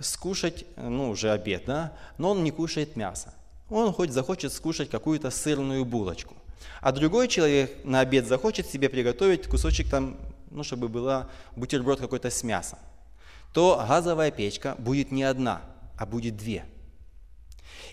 скушать, 0.00 0.64
ну, 0.76 1.10
уже 1.10 1.30
обед, 1.30 1.64
да, 1.66 1.92
но 2.18 2.30
он 2.30 2.42
не 2.42 2.50
кушает 2.50 2.96
мясо 2.96 3.34
он 3.70 3.92
хоть 3.92 4.10
захочет 4.10 4.52
скушать 4.52 4.90
какую-то 4.90 5.30
сырную 5.30 5.84
булочку. 5.84 6.34
А 6.80 6.92
другой 6.92 7.28
человек 7.28 7.84
на 7.84 8.00
обед 8.00 8.26
захочет 8.26 8.66
себе 8.66 8.88
приготовить 8.88 9.46
кусочек 9.46 9.88
там, 9.88 10.16
ну, 10.50 10.64
чтобы 10.64 10.88
была 10.88 11.28
бутерброд 11.56 12.00
какой-то 12.00 12.30
с 12.30 12.42
мясом. 12.42 12.78
То 13.52 13.84
газовая 13.88 14.30
печка 14.30 14.74
будет 14.78 15.10
не 15.10 15.22
одна, 15.22 15.62
а 15.96 16.06
будет 16.06 16.36
две. 16.36 16.64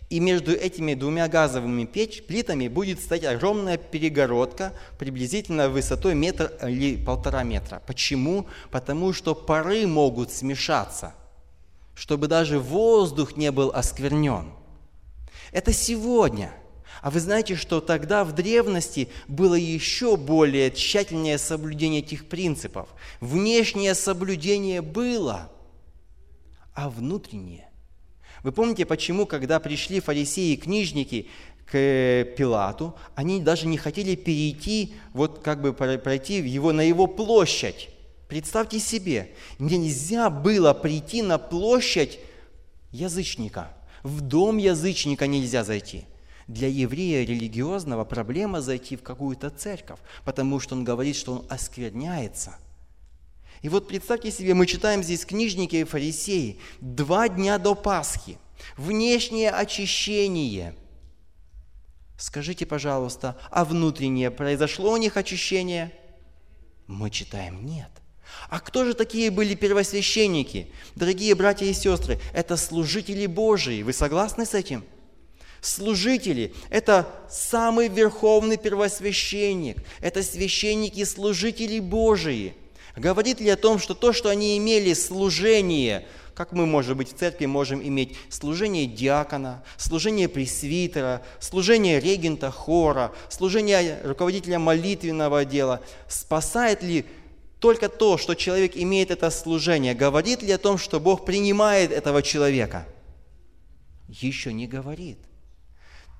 И 0.09 0.21
между 0.21 0.53
этими 0.53 0.93
двумя 0.93 1.27
газовыми 1.27 1.83
печ, 1.83 2.23
плитами 2.23 2.69
будет 2.69 3.01
стоять 3.01 3.25
огромная 3.25 3.77
перегородка, 3.77 4.71
приблизительно 4.97 5.67
высотой 5.67 6.15
метр 6.15 6.53
или 6.63 7.03
полтора 7.03 7.43
метра. 7.43 7.81
Почему? 7.85 8.47
Потому 8.71 9.11
что 9.11 9.35
пары 9.35 9.85
могут 9.85 10.31
смешаться, 10.31 11.13
чтобы 11.93 12.27
даже 12.27 12.57
воздух 12.57 13.35
не 13.35 13.51
был 13.51 13.69
осквернен. 13.73 14.56
Это 15.51 15.73
сегодня. 15.73 16.53
А 17.01 17.11
вы 17.11 17.19
знаете, 17.19 17.55
что 17.55 17.79
тогда 17.79 18.23
в 18.23 18.33
древности 18.33 19.09
было 19.27 19.55
еще 19.55 20.17
более 20.17 20.71
тщательное 20.71 21.37
соблюдение 21.37 22.01
этих 22.01 22.27
принципов. 22.27 22.89
Внешнее 23.21 23.93
соблюдение 23.93 24.81
было, 24.81 25.51
а 26.73 26.89
внутреннее. 26.89 27.69
Вы 28.43 28.51
помните, 28.51 28.85
почему, 28.85 29.25
когда 29.25 29.59
пришли 29.59 29.99
фарисеи 29.99 30.53
и 30.53 30.57
книжники 30.57 31.27
к 31.65 32.25
Пилату, 32.37 32.95
они 33.13 33.41
даже 33.41 33.67
не 33.67 33.77
хотели 33.77 34.15
перейти, 34.15 34.95
вот 35.13 35.39
как 35.39 35.61
бы 35.61 35.73
пройти 35.73 36.35
его, 36.35 36.71
на 36.71 36.81
его 36.81 37.07
площадь. 37.07 37.89
Представьте 38.27 38.79
себе, 38.79 39.31
нельзя 39.59 40.29
было 40.29 40.73
прийти 40.73 41.21
на 41.21 41.37
площадь 41.37 42.19
язычника. 42.91 43.73
В 44.07 44.21
дом 44.21 44.55
язычника 44.55 45.27
нельзя 45.27 45.65
зайти. 45.65 46.05
Для 46.47 46.69
еврея 46.69 47.25
религиозного 47.25 48.05
проблема 48.05 48.61
зайти 48.61 48.95
в 48.95 49.03
какую-то 49.03 49.49
церковь, 49.49 49.99
потому 50.23 50.61
что 50.61 50.75
он 50.75 50.85
говорит, 50.85 51.17
что 51.17 51.33
он 51.33 51.45
оскверняется. 51.49 52.55
И 53.63 53.67
вот 53.67 53.89
представьте 53.89 54.31
себе, 54.31 54.53
мы 54.53 54.65
читаем 54.65 55.03
здесь 55.03 55.25
книжники 55.25 55.75
и 55.75 55.83
фарисеи. 55.83 56.57
Два 56.79 57.27
дня 57.27 57.57
до 57.57 57.75
Пасхи. 57.75 58.37
Внешнее 58.77 59.51
очищение. 59.51 60.73
Скажите, 62.17 62.65
пожалуйста, 62.65 63.37
а 63.51 63.65
внутреннее 63.65 64.31
произошло 64.31 64.93
у 64.93 64.97
них 64.97 65.17
очищение? 65.17 65.91
Мы 66.87 67.09
читаем 67.09 67.65
нет. 67.65 67.91
А 68.49 68.59
кто 68.59 68.85
же 68.85 68.93
такие 68.93 69.29
были 69.29 69.55
первосвященники? 69.55 70.67
Дорогие 70.95 71.35
братья 71.35 71.65
и 71.65 71.73
сестры, 71.73 72.19
это 72.33 72.55
служители 72.55 73.25
Божии. 73.25 73.83
Вы 73.83 73.91
согласны 73.91 74.45
с 74.45 74.53
этим? 74.53 74.85
Служители– 75.59 76.53
это 76.69 77.09
самый 77.29 77.89
верховный 77.89 78.57
первосвященник. 78.57 79.77
Это 79.99 80.23
священники 80.23 81.03
служители 81.03 81.79
Божии. 81.79 82.53
Говорит 82.95 83.41
ли 83.41 83.49
о 83.49 83.57
том, 83.57 83.79
что 83.79 83.93
то, 83.93 84.13
что 84.13 84.29
они 84.29 84.57
имели 84.57 84.93
служение, 84.93 86.07
как 86.33 86.51
мы, 86.51 86.65
может 86.65 86.95
быть, 86.95 87.13
в 87.13 87.17
церкви 87.17 87.47
можем 87.47 87.81
иметь 87.81 88.15
служение 88.29 88.85
диакона, 88.85 89.63
служение 89.75 90.29
пресвитера, 90.29 91.21
служение 91.39 91.99
регента 91.99 92.49
хора, 92.49 93.11
служение 93.27 93.99
руководителя 94.03 94.57
молитвенного 94.57 95.43
дела, 95.43 95.81
спасает 96.07 96.81
ли 96.81 97.05
только 97.59 97.89
то, 97.89 98.17
что 98.17 98.35
человек 98.35 98.73
имеет 98.75 99.11
это 99.11 99.29
служение, 99.29 99.93
говорит 99.93 100.41
ли 100.41 100.51
о 100.51 100.57
том, 100.57 100.77
что 100.77 100.99
Бог 100.99 101.25
принимает 101.25 101.91
этого 101.91 102.21
человека? 102.21 102.87
Еще 104.07 104.53
не 104.53 104.67
говорит. 104.67 105.17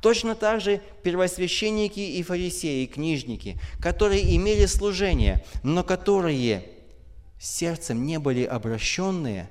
Точно 0.02 0.36
так 0.36 0.62
же 0.62 0.82
первосвященники 1.04 2.00
и 2.00 2.22
фарисеи, 2.24 2.84
и 2.84 2.88
книжники, 2.88 3.60
которые 3.82 4.36
имели 4.36 4.66
служение, 4.66 5.44
но 5.64 5.84
которые 5.84 6.70
сердцем 7.40 8.06
не 8.06 8.20
были 8.20 8.44
обращенные, 8.44 9.50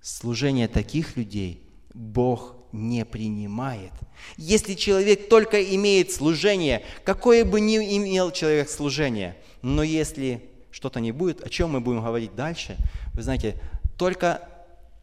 служение 0.00 0.68
таких 0.68 1.16
людей 1.16 1.62
Бог 1.94 2.56
не 2.72 3.04
принимает. 3.04 3.92
Если 4.36 4.74
человек 4.74 5.28
только 5.28 5.62
имеет 5.62 6.10
служение, 6.10 6.82
какое 7.04 7.44
бы 7.44 7.60
ни 7.60 7.76
имел 7.76 8.30
человек 8.30 8.70
служение, 8.70 9.36
но 9.60 9.82
если 9.82 10.42
что-то 10.72 10.98
не 10.98 11.12
будет, 11.12 11.46
о 11.46 11.48
чем 11.48 11.70
мы 11.70 11.80
будем 11.80 12.02
говорить 12.02 12.34
дальше, 12.34 12.76
вы 13.14 13.22
знаете, 13.22 13.60
только 13.96 14.48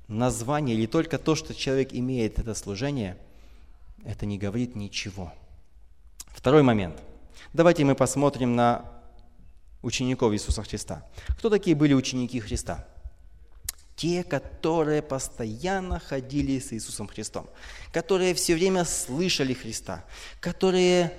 название 0.07 0.75
или 0.75 0.87
только 0.87 1.17
то, 1.17 1.35
что 1.35 1.53
человек 1.53 1.93
имеет 1.93 2.39
это 2.39 2.53
служение, 2.55 3.17
это 4.03 4.25
не 4.25 4.37
говорит 4.37 4.75
ничего. 4.75 5.31
Второй 6.27 6.63
момент. 6.63 6.99
Давайте 7.53 7.85
мы 7.85 7.95
посмотрим 7.95 8.55
на 8.55 8.85
учеников 9.81 10.33
Иисуса 10.33 10.63
Христа. 10.63 11.05
Кто 11.37 11.49
такие 11.49 11.75
были 11.75 11.93
ученики 11.93 12.39
Христа? 12.39 12.87
Те, 13.95 14.23
которые 14.23 15.01
постоянно 15.01 15.99
ходили 15.99 16.59
с 16.59 16.71
Иисусом 16.73 17.07
Христом, 17.07 17.47
которые 17.91 18.33
все 18.33 18.55
время 18.55 18.85
слышали 18.85 19.53
Христа, 19.53 20.05
которые 20.39 21.13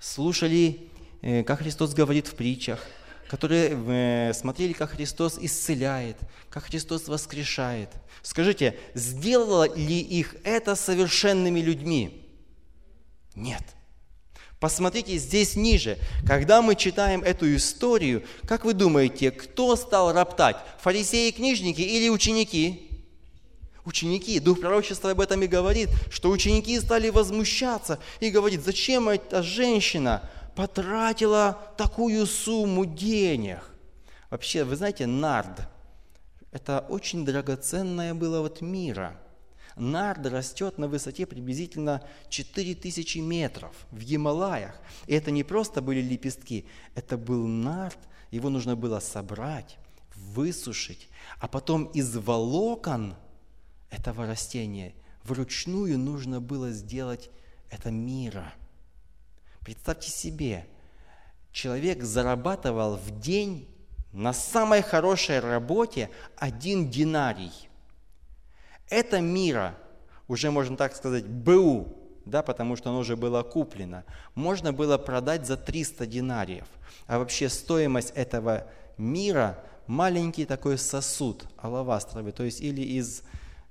слушали, 0.00 0.88
э, 1.22 1.44
как 1.44 1.60
Христос 1.60 1.94
говорит 1.94 2.26
в 2.26 2.34
притчах, 2.34 2.80
которые 3.28 3.70
э, 3.70 4.32
смотрели, 4.34 4.72
как 4.72 4.90
Христос 4.90 5.38
исцеляет, 5.40 6.16
как 6.50 6.64
Христос 6.64 7.08
воскрешает. 7.08 7.90
Скажите, 8.22 8.78
сделало 8.94 9.74
ли 9.74 10.00
их 10.00 10.36
это 10.44 10.74
совершенными 10.74 11.60
людьми? 11.60 12.28
Нет. 13.34 13.62
Посмотрите 14.60 15.18
здесь 15.18 15.56
ниже. 15.56 15.98
Когда 16.26 16.62
мы 16.62 16.74
читаем 16.74 17.22
эту 17.22 17.54
историю, 17.54 18.22
как 18.48 18.64
вы 18.64 18.72
думаете, 18.72 19.30
кто 19.30 19.76
стал 19.76 20.12
роптать? 20.12 20.56
Фарисеи, 20.80 21.32
книжники 21.32 21.82
или 21.82 22.08
ученики? 22.08 22.88
Ученики. 23.84 24.40
Дух 24.40 24.60
пророчества 24.60 25.10
об 25.10 25.20
этом 25.20 25.42
и 25.42 25.46
говорит, 25.46 25.90
что 26.10 26.30
ученики 26.30 26.80
стали 26.80 27.10
возмущаться 27.10 27.98
и 28.20 28.30
говорит, 28.30 28.64
зачем 28.64 29.10
эта 29.10 29.42
женщина 29.42 30.30
потратила 30.54 31.58
такую 31.76 32.26
сумму 32.26 32.84
денег. 32.84 33.58
Вообще, 34.30 34.64
вы 34.64 34.76
знаете, 34.76 35.06
нард– 35.06 35.68
это 36.52 36.80
очень 36.88 37.24
драгоценное 37.24 38.14
было 38.14 38.40
вот 38.40 38.60
мира. 38.60 39.20
Нард 39.76 40.26
растет 40.26 40.78
на 40.78 40.86
высоте 40.86 41.26
приблизительно 41.26 42.02
4000 42.28 43.18
метров 43.18 43.74
в 43.90 44.02
Гималаях. 44.02 44.80
И 45.06 45.14
это 45.14 45.32
не 45.32 45.42
просто 45.42 45.82
были 45.82 46.00
лепестки, 46.00 46.66
это 46.94 47.18
был 47.18 47.46
нард, 47.46 47.98
его 48.30 48.50
нужно 48.50 48.76
было 48.76 49.00
собрать, 49.00 49.78
высушить, 50.14 51.08
а 51.40 51.48
потом 51.48 51.86
из 51.86 52.16
волокон 52.16 53.16
этого 53.90 54.26
растения 54.26 54.94
вручную 55.24 55.98
нужно 55.98 56.40
было 56.40 56.70
сделать 56.70 57.30
это 57.70 57.90
мира– 57.90 58.54
Представьте 59.64 60.10
себе, 60.10 60.66
человек 61.50 62.02
зарабатывал 62.02 62.96
в 62.96 63.18
день 63.18 63.66
на 64.12 64.34
самой 64.34 64.82
хорошей 64.82 65.40
работе 65.40 66.10
один 66.36 66.90
динарий. 66.90 67.50
Это 68.90 69.22
мира, 69.22 69.74
уже 70.28 70.50
можно 70.50 70.76
так 70.76 70.94
сказать, 70.94 71.24
БУ, 71.24 71.88
да, 72.26 72.42
потому 72.42 72.76
что 72.76 72.90
оно 72.90 72.98
уже 72.98 73.16
было 73.16 73.42
куплено, 73.42 74.04
можно 74.34 74.74
было 74.74 74.98
продать 74.98 75.46
за 75.46 75.56
300 75.56 76.06
динариев. 76.06 76.66
А 77.06 77.18
вообще 77.18 77.48
стоимость 77.48 78.10
этого 78.14 78.66
мира 78.98 79.58
маленький 79.86 80.44
такой 80.44 80.76
сосуд 80.76 81.46
алавастровый, 81.56 82.32
то 82.32 82.44
есть 82.44 82.60
или 82.60 82.82
из 82.82 83.22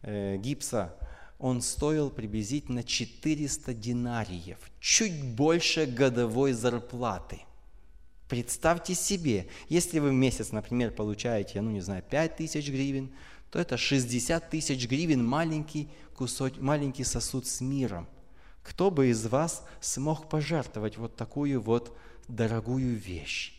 э, 0.02 0.38
гипса 0.38 0.96
он 1.44 1.62
стоил 1.62 2.10
приблизительно 2.10 2.86
400 2.86 3.74
динариев, 3.74 4.58
чуть 4.80 5.22
больше 5.36 5.86
годовой 5.86 6.54
зарплаты. 6.54 7.42
Представьте 8.30 8.96
себе, 8.96 9.48
если 9.68 10.00
вы 10.00 10.12
в 10.12 10.14
месяц, 10.14 10.54
например, 10.54 10.92
получаете, 10.92 11.60
ну 11.60 11.70
не 11.72 11.82
знаю, 11.82 12.02
5 12.10 12.38
тысяч 12.38 12.70
гривен, 12.70 13.12
то 13.52 13.60
это 13.60 13.76
60 13.76 14.50
тысяч 14.50 14.88
гривен 14.88 15.26
маленький, 15.26 15.90
кусок, 16.16 16.62
маленький 16.62 17.04
сосуд 17.04 17.46
с 17.46 17.60
миром. 17.60 18.08
Кто 18.62 18.90
бы 18.90 19.10
из 19.10 19.26
вас 19.28 19.66
смог 19.82 20.30
пожертвовать 20.30 20.96
вот 20.96 21.18
такую 21.18 21.60
вот 21.60 21.94
дорогую 22.30 22.96
вещь? 22.96 23.54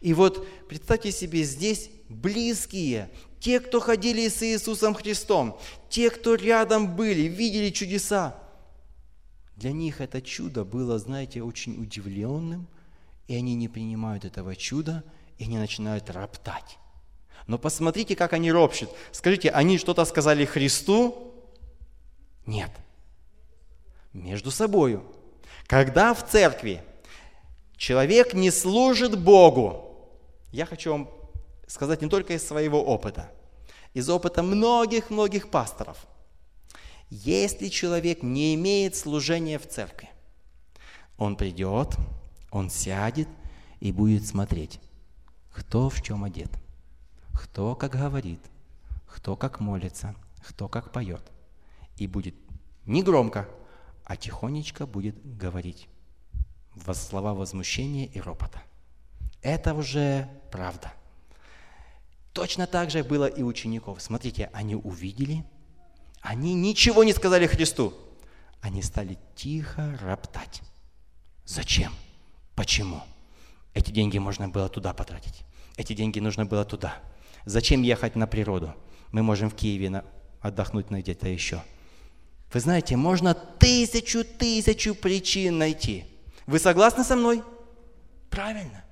И 0.00 0.14
вот 0.14 0.44
представьте 0.68 1.12
себе 1.12 1.44
здесь 1.44 1.90
близкие, 2.08 3.08
те, 3.44 3.60
кто 3.60 3.78
ходили 3.78 4.26
с 4.26 4.42
Иисусом 4.42 4.94
Христом, 4.94 5.60
те, 5.90 6.08
кто 6.08 6.34
рядом 6.34 6.96
были, 6.96 7.28
видели 7.28 7.68
чудеса. 7.68 8.38
Для 9.54 9.70
них 9.70 10.00
это 10.00 10.22
чудо 10.22 10.64
было, 10.64 10.98
знаете, 10.98 11.42
очень 11.42 11.78
удивленным, 11.78 12.66
и 13.28 13.36
они 13.36 13.54
не 13.54 13.68
принимают 13.68 14.24
этого 14.24 14.56
чуда, 14.56 15.04
и 15.36 15.44
они 15.44 15.58
начинают 15.58 16.08
роптать. 16.08 16.78
Но 17.46 17.58
посмотрите, 17.58 18.16
как 18.16 18.32
они 18.32 18.50
ропщут. 18.50 18.88
Скажите, 19.12 19.50
они 19.50 19.76
что-то 19.76 20.06
сказали 20.06 20.46
Христу? 20.46 21.34
Нет. 22.46 22.70
Между 24.14 24.50
собою. 24.50 25.04
Когда 25.66 26.14
в 26.14 26.26
церкви 26.26 26.82
человек 27.76 28.32
не 28.32 28.50
служит 28.50 29.22
Богу, 29.22 29.84
я 30.50 30.64
хочу 30.64 30.92
вам 30.92 31.23
сказать 31.66 32.02
не 32.02 32.08
только 32.08 32.34
из 32.34 32.46
своего 32.46 32.82
опыта, 32.82 33.30
из 33.92 34.08
опыта 34.08 34.42
многих-многих 34.42 35.50
пасторов. 35.50 36.06
Если 37.10 37.68
человек 37.68 38.22
не 38.22 38.54
имеет 38.54 38.96
служения 38.96 39.58
в 39.58 39.68
церкви, 39.68 40.10
он 41.16 41.36
придет, 41.36 41.96
он 42.50 42.70
сядет 42.70 43.28
и 43.80 43.92
будет 43.92 44.26
смотреть, 44.26 44.80
кто 45.52 45.88
в 45.88 46.02
чем 46.02 46.24
одет, 46.24 46.50
кто 47.32 47.74
как 47.76 47.92
говорит, 47.92 48.40
кто 49.06 49.36
как 49.36 49.60
молится, 49.60 50.14
кто 50.46 50.68
как 50.68 50.92
поет. 50.92 51.22
И 51.96 52.06
будет 52.06 52.34
не 52.86 53.02
громко, 53.02 53.48
а 54.04 54.16
тихонечко 54.16 54.86
будет 54.86 55.14
говорить 55.36 55.88
слова 56.92 57.34
возмущения 57.34 58.06
и 58.06 58.20
ропота. 58.20 58.62
Это 59.42 59.74
уже 59.74 60.28
правда– 60.50 60.92
Точно 62.34 62.66
так 62.66 62.90
же 62.90 63.04
было 63.04 63.26
и 63.26 63.42
учеников. 63.42 64.02
Смотрите, 64.02 64.50
они 64.52 64.74
увидели, 64.74 65.44
они 66.20 66.52
ничего 66.54 67.04
не 67.04 67.12
сказали 67.12 67.46
Христу. 67.46 67.94
Они 68.60 68.82
стали 68.82 69.18
тихо 69.36 69.96
роптать. 70.02 70.62
Зачем? 71.44 71.92
Почему? 72.56 73.02
Эти 73.72 73.90
деньги 73.90 74.18
можно 74.18 74.48
было 74.48 74.68
туда 74.68 74.92
потратить. 74.92 75.44
Эти 75.76 75.92
деньги 75.92 76.18
нужно 76.18 76.44
было 76.44 76.64
туда. 76.64 76.96
Зачем 77.44 77.82
ехать 77.82 78.16
на 78.16 78.26
природу? 78.26 78.74
Мы 79.12 79.22
можем 79.22 79.48
в 79.48 79.54
Киеве 79.54 80.02
отдохнуть 80.40 80.90
на 80.90 81.00
где-то 81.00 81.28
еще. 81.28 81.62
Вы 82.52 82.60
знаете, 82.60 82.96
можно 82.96 83.34
тысячу-тысячу 83.34 84.94
причин 84.94 85.58
найти. 85.58 86.04
Вы 86.46 86.58
согласны 86.58 87.04
со 87.04 87.16
мной? 87.16 87.42
Правильно. 88.30 88.83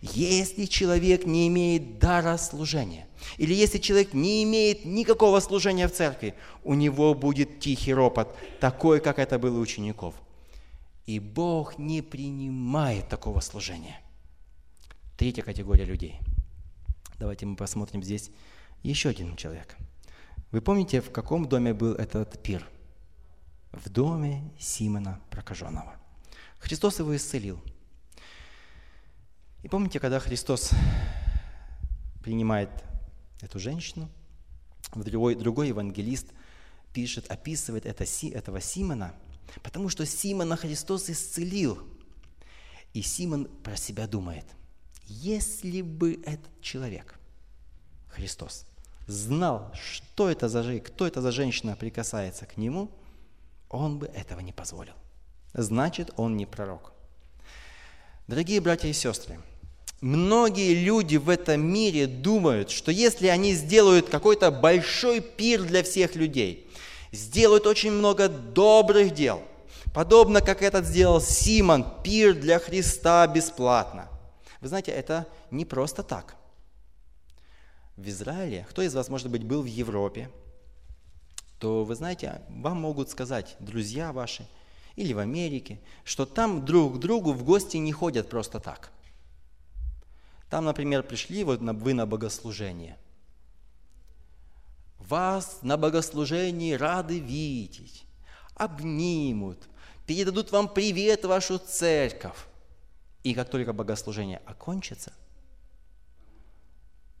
Если 0.00 0.64
человек 0.66 1.26
не 1.26 1.48
имеет 1.48 1.98
дара 1.98 2.36
служения, 2.36 3.06
или 3.36 3.54
если 3.54 3.78
человек 3.78 4.14
не 4.14 4.42
имеет 4.44 4.84
никакого 4.84 5.40
служения 5.40 5.88
в 5.88 5.92
церкви, 5.92 6.34
у 6.64 6.74
него 6.74 7.14
будет 7.14 7.60
тихий 7.60 7.94
ропот, 7.94 8.34
такой, 8.60 9.00
как 9.00 9.18
это 9.18 9.38
было 9.38 9.58
у 9.58 9.62
учеников. 9.62 10.14
И 11.06 11.18
Бог 11.18 11.78
не 11.78 12.02
принимает 12.02 13.08
такого 13.08 13.40
служения. 13.40 14.00
Третья 15.16 15.42
категория 15.42 15.84
людей. 15.84 16.18
Давайте 17.18 17.46
мы 17.46 17.56
посмотрим 17.56 18.02
здесь 18.02 18.30
еще 18.82 19.10
один 19.10 19.36
человек. 19.36 19.76
Вы 20.50 20.60
помните, 20.60 21.00
в 21.00 21.10
каком 21.10 21.48
доме 21.48 21.74
был 21.74 21.94
этот 21.94 22.42
пир? 22.42 22.68
В 23.72 23.88
доме 23.88 24.52
Симона 24.58 25.20
Прокаженного. 25.30 25.96
Христос 26.58 26.98
его 26.98 27.16
исцелил– 27.16 27.60
и 29.62 29.68
помните, 29.68 30.00
когда 30.00 30.18
Христос 30.18 30.70
принимает 32.22 32.70
эту 33.40 33.58
женщину, 33.58 34.08
другой, 34.94 35.34
другой 35.34 35.68
евангелист 35.68 36.26
пишет, 36.92 37.30
описывает 37.30 37.86
это, 37.86 38.04
этого 38.04 38.60
Симона, 38.60 39.14
потому 39.62 39.88
что 39.88 40.04
Симона 40.06 40.56
Христос 40.56 41.10
исцелил. 41.10 41.78
И 42.92 43.02
Симон 43.02 43.46
про 43.62 43.76
себя 43.76 44.06
думает, 44.06 44.44
если 45.06 45.80
бы 45.80 46.20
этот 46.26 46.50
человек, 46.60 47.18
Христос, 48.08 48.66
знал, 49.06 49.72
что 49.74 50.28
это 50.28 50.48
за, 50.48 50.80
кто 50.80 51.06
это 51.06 51.22
за 51.22 51.32
женщина 51.32 51.74
прикасается 51.74 52.46
к 52.46 52.56
нему, 52.56 52.90
он 53.68 53.98
бы 53.98 54.06
этого 54.08 54.40
не 54.40 54.52
позволил. 54.52 54.94
Значит, 55.54 56.10
он 56.16 56.36
не 56.36 56.46
пророк. 56.46 56.92
Дорогие 58.28 58.60
братья 58.60 58.88
и 58.88 58.92
сестры, 58.92 59.40
Многие 60.02 60.74
люди 60.74 61.16
в 61.16 61.28
этом 61.28 61.64
мире 61.64 62.08
думают, 62.08 62.70
что 62.70 62.90
если 62.90 63.28
они 63.28 63.54
сделают 63.54 64.08
какой-то 64.08 64.50
большой 64.50 65.20
пир 65.20 65.62
для 65.62 65.84
всех 65.84 66.16
людей, 66.16 66.68
сделают 67.12 67.68
очень 67.68 67.92
много 67.92 68.28
добрых 68.28 69.14
дел, 69.14 69.44
подобно 69.94 70.40
как 70.40 70.60
этот 70.60 70.86
сделал 70.86 71.20
Симон, 71.20 71.86
пир 72.02 72.34
для 72.34 72.58
Христа 72.58 73.24
бесплатно. 73.28 74.08
Вы 74.60 74.66
знаете, 74.66 74.90
это 74.90 75.28
не 75.52 75.64
просто 75.64 76.02
так. 76.02 76.34
В 77.96 78.08
Израиле, 78.08 78.66
кто 78.68 78.82
из 78.82 78.92
вас, 78.96 79.08
может 79.08 79.30
быть, 79.30 79.44
был 79.44 79.62
в 79.62 79.66
Европе, 79.66 80.30
то 81.60 81.84
вы 81.84 81.94
знаете, 81.94 82.42
вам 82.48 82.80
могут 82.80 83.08
сказать 83.08 83.54
друзья 83.60 84.12
ваши 84.12 84.48
или 84.96 85.12
в 85.12 85.20
Америке, 85.20 85.78
что 86.02 86.26
там 86.26 86.64
друг 86.64 86.96
к 86.96 86.98
другу 86.98 87.32
в 87.32 87.44
гости 87.44 87.76
не 87.76 87.92
ходят 87.92 88.28
просто 88.28 88.58
так– 88.58 88.90
там, 90.52 90.66
например, 90.66 91.02
пришли 91.02 91.44
вот 91.44 91.60
вы 91.60 91.94
на 91.94 92.04
богослужение. 92.04 92.98
Вас 94.98 95.60
на 95.62 95.78
богослужении 95.78 96.74
рады 96.74 97.20
видеть, 97.20 98.04
обнимут, 98.54 99.66
передадут 100.06 100.52
вам 100.52 100.68
привет 100.68 101.24
вашу 101.24 101.56
церковь. 101.56 102.36
И 103.22 103.32
как 103.32 103.48
только 103.48 103.72
богослужение 103.72 104.42
окончится, 104.44 105.14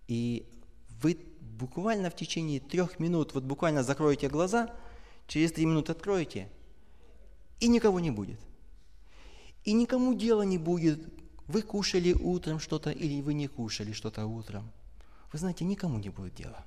и 0.08 0.46
вы 1.00 1.18
буквально 1.40 2.10
в 2.10 2.16
течение 2.16 2.60
трех 2.60 2.98
минут, 2.98 3.32
вот 3.32 3.44
буквально 3.44 3.82
закроете 3.82 4.28
глаза, 4.28 4.74
через 5.26 5.52
три 5.52 5.64
минуты 5.64 5.92
откроете, 5.92 6.50
и 7.60 7.68
никого 7.68 7.98
не 7.98 8.10
будет. 8.10 8.40
И 9.64 9.72
никому 9.72 10.12
дела 10.12 10.42
не 10.42 10.58
будет, 10.58 11.21
вы 11.48 11.62
кушали 11.62 12.12
утром 12.12 12.58
что-то 12.60 12.90
или 12.90 13.20
вы 13.20 13.34
не 13.34 13.48
кушали 13.48 13.92
что-то 13.92 14.26
утром. 14.26 14.70
Вы 15.32 15.38
знаете, 15.38 15.64
никому 15.64 15.98
не 15.98 16.10
будет 16.10 16.34
дела. 16.34 16.64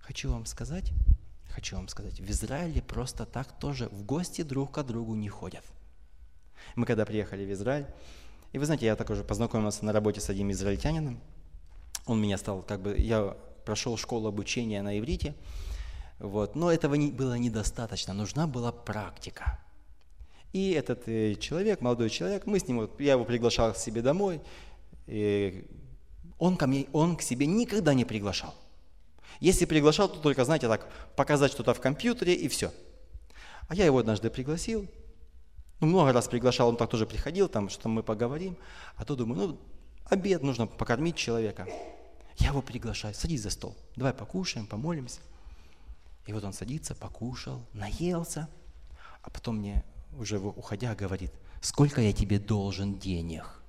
Хочу 0.00 0.30
вам 0.30 0.44
сказать, 0.44 0.92
хочу 1.48 1.76
вам 1.76 1.88
сказать, 1.88 2.20
в 2.20 2.30
Израиле 2.30 2.82
просто 2.82 3.24
так 3.24 3.58
тоже 3.58 3.88
в 3.88 4.04
гости 4.04 4.42
друг 4.42 4.72
к 4.72 4.82
другу 4.82 5.14
не 5.14 5.28
ходят. 5.28 5.64
Мы 6.76 6.86
когда 6.86 7.06
приехали 7.06 7.44
в 7.44 7.52
Израиль, 7.52 7.86
и 8.52 8.58
вы 8.58 8.66
знаете, 8.66 8.86
я 8.86 8.96
так 8.96 9.08
уже 9.10 9.24
познакомился 9.24 9.84
на 9.84 9.92
работе 9.92 10.20
с 10.20 10.28
одним 10.28 10.52
израильтянином, 10.52 11.20
он 12.06 12.20
меня 12.20 12.36
стал, 12.36 12.62
как 12.62 12.82
бы, 12.82 12.96
я 12.98 13.36
прошел 13.64 13.96
школу 13.96 14.28
обучения 14.28 14.82
на 14.82 14.98
иврите, 14.98 15.34
вот, 16.18 16.54
но 16.54 16.70
этого 16.70 16.94
не, 16.94 17.10
было 17.10 17.34
недостаточно, 17.34 18.12
нужна 18.12 18.46
была 18.46 18.70
практика. 18.70 19.58
И 20.54 20.70
этот 20.70 21.08
э, 21.08 21.34
человек, 21.34 21.80
молодой 21.80 22.08
человек, 22.08 22.46
мы 22.46 22.60
с 22.60 22.68
ним, 22.68 22.78
вот, 22.78 23.00
я 23.00 23.14
его 23.14 23.24
приглашал 23.24 23.72
к 23.72 23.76
себе 23.76 24.02
домой, 24.02 24.40
и 25.08 25.66
он, 26.38 26.56
ко 26.56 26.68
мне, 26.68 26.86
он 26.92 27.16
к 27.16 27.22
себе 27.22 27.44
никогда 27.44 27.92
не 27.92 28.04
приглашал. 28.04 28.54
Если 29.40 29.64
приглашал, 29.64 30.08
то 30.08 30.20
только, 30.20 30.44
знаете, 30.44 30.68
так, 30.68 30.88
показать 31.16 31.50
что-то 31.50 31.74
в 31.74 31.80
компьютере 31.80 32.34
и 32.34 32.46
все. 32.46 32.72
А 33.66 33.74
я 33.74 33.84
его 33.84 33.98
однажды 33.98 34.30
пригласил, 34.30 34.86
ну, 35.80 35.88
много 35.88 36.12
раз 36.12 36.28
приглашал, 36.28 36.68
он 36.68 36.76
так 36.76 36.88
тоже 36.88 37.04
приходил, 37.04 37.48
там, 37.48 37.68
что 37.68 37.88
мы 37.88 38.04
поговорим, 38.04 38.56
а 38.94 39.04
то 39.04 39.16
думаю, 39.16 39.48
ну, 39.48 39.60
обед 40.04 40.44
нужно 40.44 40.68
покормить 40.68 41.16
человека. 41.16 41.66
Я 42.36 42.50
его 42.50 42.62
приглашаю, 42.62 43.12
садись 43.12 43.42
за 43.42 43.50
стол, 43.50 43.76
давай 43.96 44.12
покушаем, 44.12 44.68
помолимся. 44.68 45.18
И 46.26 46.32
вот 46.32 46.44
он 46.44 46.52
садится, 46.52 46.94
покушал, 46.94 47.60
наелся, 47.72 48.48
а 49.20 49.30
потом 49.30 49.56
мне 49.56 49.82
уже 50.18 50.38
уходя, 50.38 50.94
говорит, 50.94 51.32
сколько 51.60 52.00
я 52.00 52.12
тебе 52.12 52.38
должен 52.38 52.98
денег? 52.98 53.62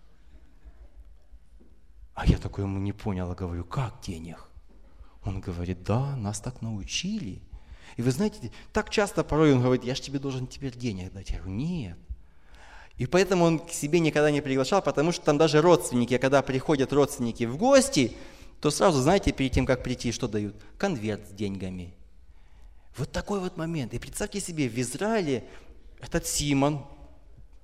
А 2.14 2.26
я 2.26 2.38
такой 2.38 2.64
ему 2.64 2.80
не 2.80 2.94
понял, 2.94 3.30
а 3.30 3.36
говорю, 3.36 3.66
как 3.66 4.02
денег? 4.02 4.48
Он 5.24 5.42
говорит, 5.42 5.84
да, 5.84 6.16
нас 6.16 6.40
так 6.40 6.62
научили. 6.62 7.42
И 7.98 8.02
вы 8.02 8.12
знаете, 8.12 8.52
так 8.74 8.90
часто 8.90 9.24
порой 9.24 9.54
он 9.54 9.62
говорит, 9.62 9.84
я 9.84 9.96
же 9.96 10.02
тебе 10.02 10.20
должен 10.20 10.48
теперь 10.48 10.76
денег 10.76 11.12
дать. 11.12 11.30
Я 11.30 11.40
говорю, 11.40 11.56
нет. 11.56 11.98
И 12.98 13.06
поэтому 13.06 13.44
он 13.44 13.60
к 13.60 13.72
себе 13.72 14.00
никогда 14.00 14.32
не 14.32 14.42
приглашал, 14.42 14.82
потому 14.82 15.12
что 15.12 15.26
там 15.26 15.38
даже 15.38 15.62
родственники, 15.62 16.18
когда 16.18 16.42
приходят 16.42 16.94
родственники 16.94 17.44
в 17.44 17.58
гости, 17.58 18.16
то 18.62 18.72
сразу, 18.72 19.02
знаете, 19.02 19.34
перед 19.34 19.52
тем, 19.52 19.66
как 19.66 19.84
прийти, 19.84 20.12
что 20.12 20.28
дают? 20.28 20.56
Конверт 20.78 21.28
с 21.28 21.32
деньгами. 21.32 21.94
Вот 22.98 23.12
такой 23.12 23.42
вот 23.42 23.58
момент. 23.58 23.94
И 23.94 24.00
представьте 24.00 24.40
себе, 24.40 24.70
в 24.70 24.78
Израиле 24.80 25.44
этот 26.06 26.28
Симон 26.28 26.86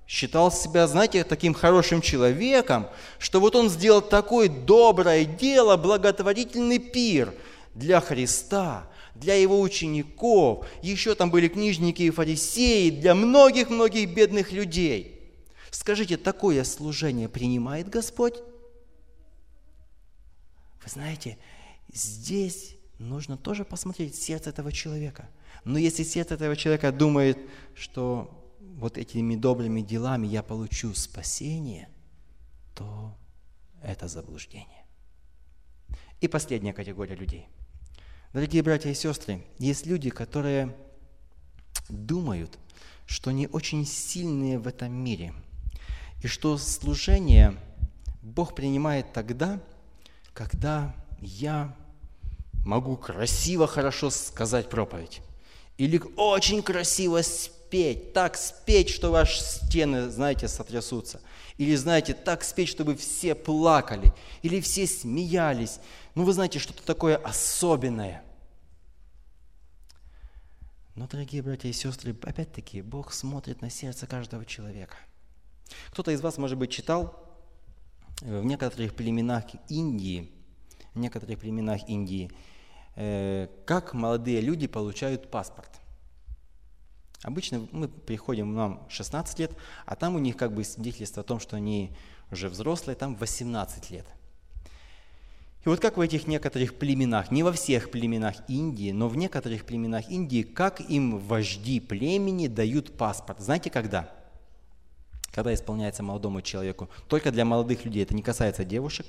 считал 0.06 0.50
себя, 0.50 0.86
знаете, 0.86 1.24
таким 1.24 1.54
хорошим 1.54 2.00
человеком, 2.02 2.88
что 3.18 3.40
вот 3.40 3.54
он 3.54 3.70
сделал 3.70 4.02
такое 4.02 4.48
доброе 4.48 5.24
дело, 5.24 5.76
благотворительный 5.76 6.78
пир 6.78 7.34
для 7.74 8.00
Христа, 8.00 8.88
для 9.14 9.34
его 9.34 9.60
учеников, 9.60 10.66
еще 10.82 11.14
там 11.14 11.30
были 11.30 11.48
книжники 11.48 12.02
и 12.02 12.10
фарисеи, 12.10 12.90
для 12.90 13.14
многих-многих 13.14 14.12
бедных 14.12 14.52
людей. 14.52 15.20
Скажите, 15.70 16.16
такое 16.16 16.64
служение 16.64 17.28
принимает 17.28 17.88
Господь? 17.88 18.36
Вы 20.82 20.90
знаете, 20.90 21.38
здесь 21.92 22.76
нужно 22.98 23.36
тоже 23.36 23.64
посмотреть 23.64 24.16
сердце 24.16 24.50
этого 24.50 24.72
человека– 24.72 25.28
но 25.64 25.78
если 25.78 26.02
сердце 26.02 26.34
этого 26.34 26.56
человека 26.56 26.92
думает, 26.92 27.38
что 27.74 28.30
вот 28.60 28.98
этими 28.98 29.36
добрыми 29.36 29.80
делами 29.80 30.26
я 30.26 30.42
получу 30.42 30.94
спасение, 30.94 31.88
то 32.74 33.16
это 33.82 34.08
заблуждение. 34.08 34.84
И 36.20 36.28
последняя 36.28 36.72
категория 36.72 37.14
людей. 37.14 37.46
Дорогие 38.32 38.62
братья 38.62 38.90
и 38.90 38.94
сестры, 38.94 39.44
есть 39.58 39.86
люди, 39.86 40.10
которые 40.10 40.74
думают, 41.88 42.58
что 43.06 43.30
они 43.30 43.46
очень 43.46 43.84
сильные 43.84 44.58
в 44.58 44.66
этом 44.66 44.92
мире, 44.92 45.34
и 46.22 46.26
что 46.28 46.56
служение 46.56 47.56
Бог 48.22 48.54
принимает 48.54 49.12
тогда, 49.12 49.60
когда 50.32 50.94
я 51.20 51.76
могу 52.64 52.96
красиво, 52.96 53.66
хорошо 53.66 54.10
сказать 54.10 54.70
проповедь. 54.70 55.20
Или 55.78 56.00
очень 56.16 56.62
красиво 56.62 57.22
спеть, 57.22 58.12
так 58.12 58.36
спеть, 58.36 58.90
что 58.90 59.10
ваши 59.10 59.40
стены, 59.40 60.10
знаете, 60.10 60.48
сотрясутся. 60.48 61.20
Или, 61.58 61.74
знаете, 61.74 62.14
так 62.14 62.44
спеть, 62.44 62.68
чтобы 62.68 62.96
все 62.96 63.34
плакали. 63.34 64.12
Или 64.42 64.60
все 64.60 64.86
смеялись. 64.86 65.78
Ну, 66.14 66.24
вы 66.24 66.32
знаете, 66.32 66.58
что-то 66.58 66.82
такое 66.82 67.16
особенное. 67.16 68.22
Но, 70.94 71.06
дорогие 71.06 71.42
братья 71.42 71.68
и 71.68 71.72
сестры, 71.72 72.14
опять-таки, 72.22 72.82
Бог 72.82 73.12
смотрит 73.12 73.62
на 73.62 73.70
сердце 73.70 74.06
каждого 74.06 74.44
человека. 74.44 74.96
Кто-то 75.90 76.10
из 76.10 76.20
вас, 76.20 76.36
может 76.36 76.58
быть, 76.58 76.70
читал 76.70 77.34
э, 78.20 78.40
в 78.40 78.44
некоторых 78.44 78.94
племенах 78.94 79.44
Индии, 79.70 80.30
в 80.92 80.98
некоторых 80.98 81.38
племенах 81.38 81.88
Индии– 81.88 82.30
как 82.94 83.94
молодые 83.94 84.40
люди 84.40 84.66
получают 84.66 85.30
паспорт. 85.30 85.70
Обычно 87.22 87.68
мы 87.70 87.88
приходим, 87.88 88.54
нам 88.54 88.86
16 88.88 89.38
лет, 89.38 89.52
а 89.86 89.94
там 89.94 90.16
у 90.16 90.18
них 90.18 90.36
как 90.36 90.52
бы 90.52 90.64
свидетельство 90.64 91.22
о 91.22 91.24
том, 91.24 91.38
что 91.38 91.56
они 91.56 91.96
уже 92.30 92.48
взрослые, 92.48 92.96
там 92.96 93.14
18 93.14 93.90
лет. 93.90 94.06
И 95.64 95.68
вот 95.68 95.78
как 95.78 95.96
в 95.96 96.00
этих 96.00 96.26
некоторых 96.26 96.74
племенах, 96.74 97.30
не 97.30 97.44
во 97.44 97.52
всех 97.52 97.92
племенах 97.92 98.34
Индии, 98.48 98.90
но 98.90 99.08
в 99.08 99.16
некоторых 99.16 99.64
племенах 99.64 100.10
Индии, 100.10 100.42
как 100.42 100.80
им 100.80 101.18
вожди 101.20 101.78
племени 101.78 102.48
дают 102.48 102.96
паспорт. 102.96 103.38
Знаете, 103.38 103.70
когда? 103.70 104.12
Когда 105.30 105.54
исполняется 105.54 106.02
молодому 106.02 106.42
человеку. 106.42 106.90
Только 107.06 107.30
для 107.30 107.44
молодых 107.44 107.84
людей, 107.84 108.02
это 108.02 108.14
не 108.14 108.22
касается 108.22 108.64
девушек. 108.64 109.06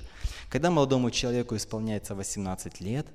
Когда 0.48 0.70
молодому 0.70 1.10
человеку 1.10 1.56
исполняется 1.56 2.14
18 2.14 2.80
лет, 2.80 3.08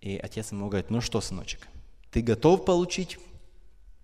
и 0.00 0.16
отец 0.16 0.52
ему 0.52 0.68
говорит, 0.68 0.90
ну 0.90 1.00
что, 1.00 1.20
сыночек, 1.20 1.66
ты 2.10 2.22
готов 2.22 2.64
получить 2.64 3.18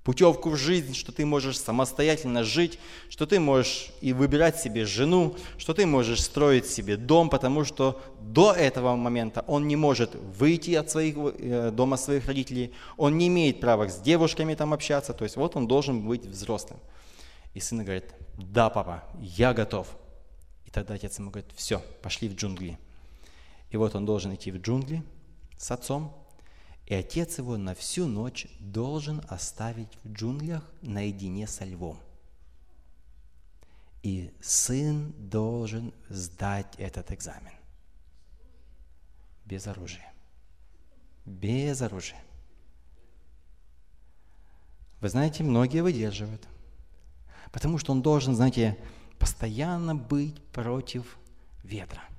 путевку 0.06 0.50
в 0.50 0.56
жизнь, 0.56 0.94
что 0.94 1.10
ты 1.10 1.26
можешь 1.26 1.58
самостоятельно 1.58 2.44
жить, 2.44 2.78
что 3.08 3.26
ты 3.26 3.40
можешь 3.40 3.90
и 4.00 4.12
выбирать 4.12 4.56
себе 4.56 4.84
жену, 4.84 5.34
что 5.58 5.74
ты 5.74 5.84
можешь 5.84 6.22
строить 6.22 6.66
себе 6.66 6.96
дом, 6.96 7.28
потому 7.28 7.64
что 7.64 8.00
до 8.20 8.52
этого 8.52 8.94
момента 8.94 9.44
он 9.48 9.66
не 9.66 9.74
может 9.74 10.14
выйти 10.14 10.74
от 10.74 10.90
своих, 10.90 11.16
э, 11.16 11.72
дома 11.72 11.96
своих 11.96 12.26
родителей, 12.26 12.72
он 12.96 13.18
не 13.18 13.26
имеет 13.26 13.58
права 13.58 13.88
с 13.88 14.00
девушками 14.00 14.54
там 14.54 14.72
общаться, 14.72 15.12
то 15.12 15.24
есть 15.24 15.34
вот 15.34 15.56
он 15.56 15.66
должен 15.66 16.06
быть 16.06 16.24
взрослым. 16.24 16.78
И 17.54 17.58
сын 17.58 17.82
говорит, 17.82 18.14
да, 18.38 18.70
папа, 18.70 19.02
я 19.18 19.52
готов. 19.54 19.88
И 20.66 20.70
тогда 20.70 20.94
отец 20.94 21.18
ему 21.18 21.30
говорит, 21.30 21.50
все, 21.56 21.82
пошли 22.02 22.28
в 22.28 22.36
джунгли. 22.36 22.78
И 23.70 23.76
вот 23.76 23.96
он 23.96 24.06
должен 24.06 24.32
идти 24.32 24.52
в 24.52 24.58
джунгли 24.58 25.02
с 25.56 25.70
отцом, 25.70 26.14
и 26.86 26.94
отец 26.94 27.38
его 27.38 27.56
на 27.56 27.74
всю 27.74 28.06
ночь 28.06 28.46
должен 28.60 29.22
оставить 29.28 29.98
в 30.04 30.12
джунглях 30.12 30.62
наедине 30.82 31.46
со 31.46 31.64
львом. 31.64 31.98
И 34.02 34.32
сын 34.40 35.12
должен 35.18 35.92
сдать 36.08 36.74
этот 36.78 37.10
экзамен. 37.10 37.52
Без 39.44 39.66
оружия. 39.66 40.12
Без 41.24 41.82
оружия. 41.82 42.22
Вы 45.00 45.08
знаете, 45.08 45.42
многие 45.42 45.82
выдерживают. 45.82 46.46
Потому 47.50 47.78
что 47.78 47.92
он 47.92 48.00
должен, 48.00 48.36
знаете, 48.36 48.78
постоянно 49.18 49.94
быть 49.96 50.40
против 50.52 51.18
ветра– 51.64 52.02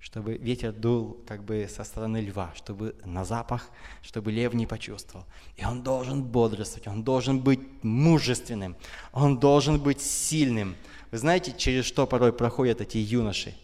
чтобы 0.00 0.38
ветер 0.38 0.72
дул 0.72 1.22
как 1.26 1.44
бы 1.44 1.68
со 1.70 1.84
стороны 1.84 2.18
льва, 2.18 2.52
чтобы 2.54 2.96
на 3.04 3.24
запах, 3.24 3.70
чтобы 4.02 4.32
лев 4.32 4.54
не 4.54 4.66
почувствовал. 4.66 5.26
И 5.56 5.64
он 5.64 5.82
должен 5.82 6.24
бодрствовать, 6.24 6.88
он 6.88 7.04
должен 7.04 7.40
быть 7.40 7.60
мужественным, 7.82 8.76
он 9.12 9.38
должен 9.38 9.78
быть 9.78 10.00
сильным. 10.00 10.74
Вы 11.10 11.18
знаете, 11.18 11.54
через 11.56 11.84
что 11.84 12.06
порой 12.06 12.32
проходят 12.32 12.80
эти 12.80 12.96
юноши? 12.96 13.54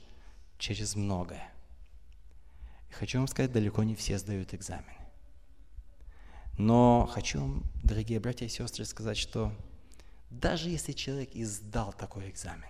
Через 0.59 0.95
многое. 0.95 1.51
И 2.91 2.93
хочу 2.93 3.19
вам 3.19 3.29
сказать, 3.29 3.53
далеко 3.53 3.83
не 3.83 3.95
все 3.95 4.19
сдают 4.19 4.53
экзамены. 4.53 4.93
Но 6.59 7.09
хочу 7.13 7.41
вам, 7.41 7.63
дорогие 7.83 8.21
братья 8.21 8.47
и 8.47 8.51
сестры, 8.51 8.85
сказать, 8.85 9.17
что 9.17 9.53
даже 10.31 10.69
если 10.69 10.93
человек 10.93 11.31
и 11.35 11.45
сдал 11.45 11.93
такой 11.93 12.31
экзамен, 12.31 12.69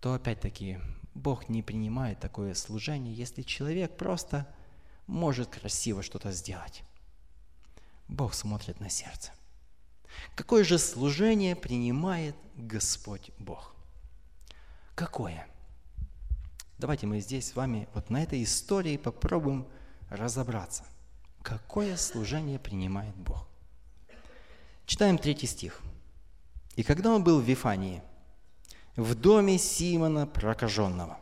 то 0.00 0.14
опять-таки 0.14 0.78
Бог 1.16 1.48
не 1.48 1.62
принимает 1.62 2.20
такое 2.20 2.52
служение, 2.52 3.14
если 3.14 3.42
человек 3.42 3.96
просто 3.96 4.46
может 5.06 5.48
красиво 5.48 6.02
что-то 6.02 6.30
сделать. 6.30 6.82
Бог 8.06 8.34
смотрит 8.34 8.80
на 8.80 8.90
сердце. 8.90 9.32
Какое 10.34 10.62
же 10.62 10.78
служение 10.78 11.56
принимает 11.56 12.36
Господь 12.54 13.30
Бог? 13.38 13.74
Какое? 14.94 15.48
Давайте 16.78 17.06
мы 17.06 17.20
здесь 17.20 17.48
с 17.48 17.56
вами 17.56 17.88
вот 17.94 18.10
на 18.10 18.22
этой 18.22 18.42
истории 18.44 18.98
попробуем 18.98 19.66
разобраться. 20.10 20.84
Какое 21.42 21.96
служение 21.96 22.58
принимает 22.58 23.16
Бог? 23.16 23.48
Читаем 24.84 25.16
третий 25.16 25.46
стих. 25.46 25.80
«И 26.76 26.82
когда 26.82 27.10
он 27.14 27.24
был 27.24 27.40
в 27.40 27.44
Вифании, 27.44 28.02
в 28.96 29.14
доме 29.14 29.58
Симона 29.58 30.26
прокаженного 30.26 31.18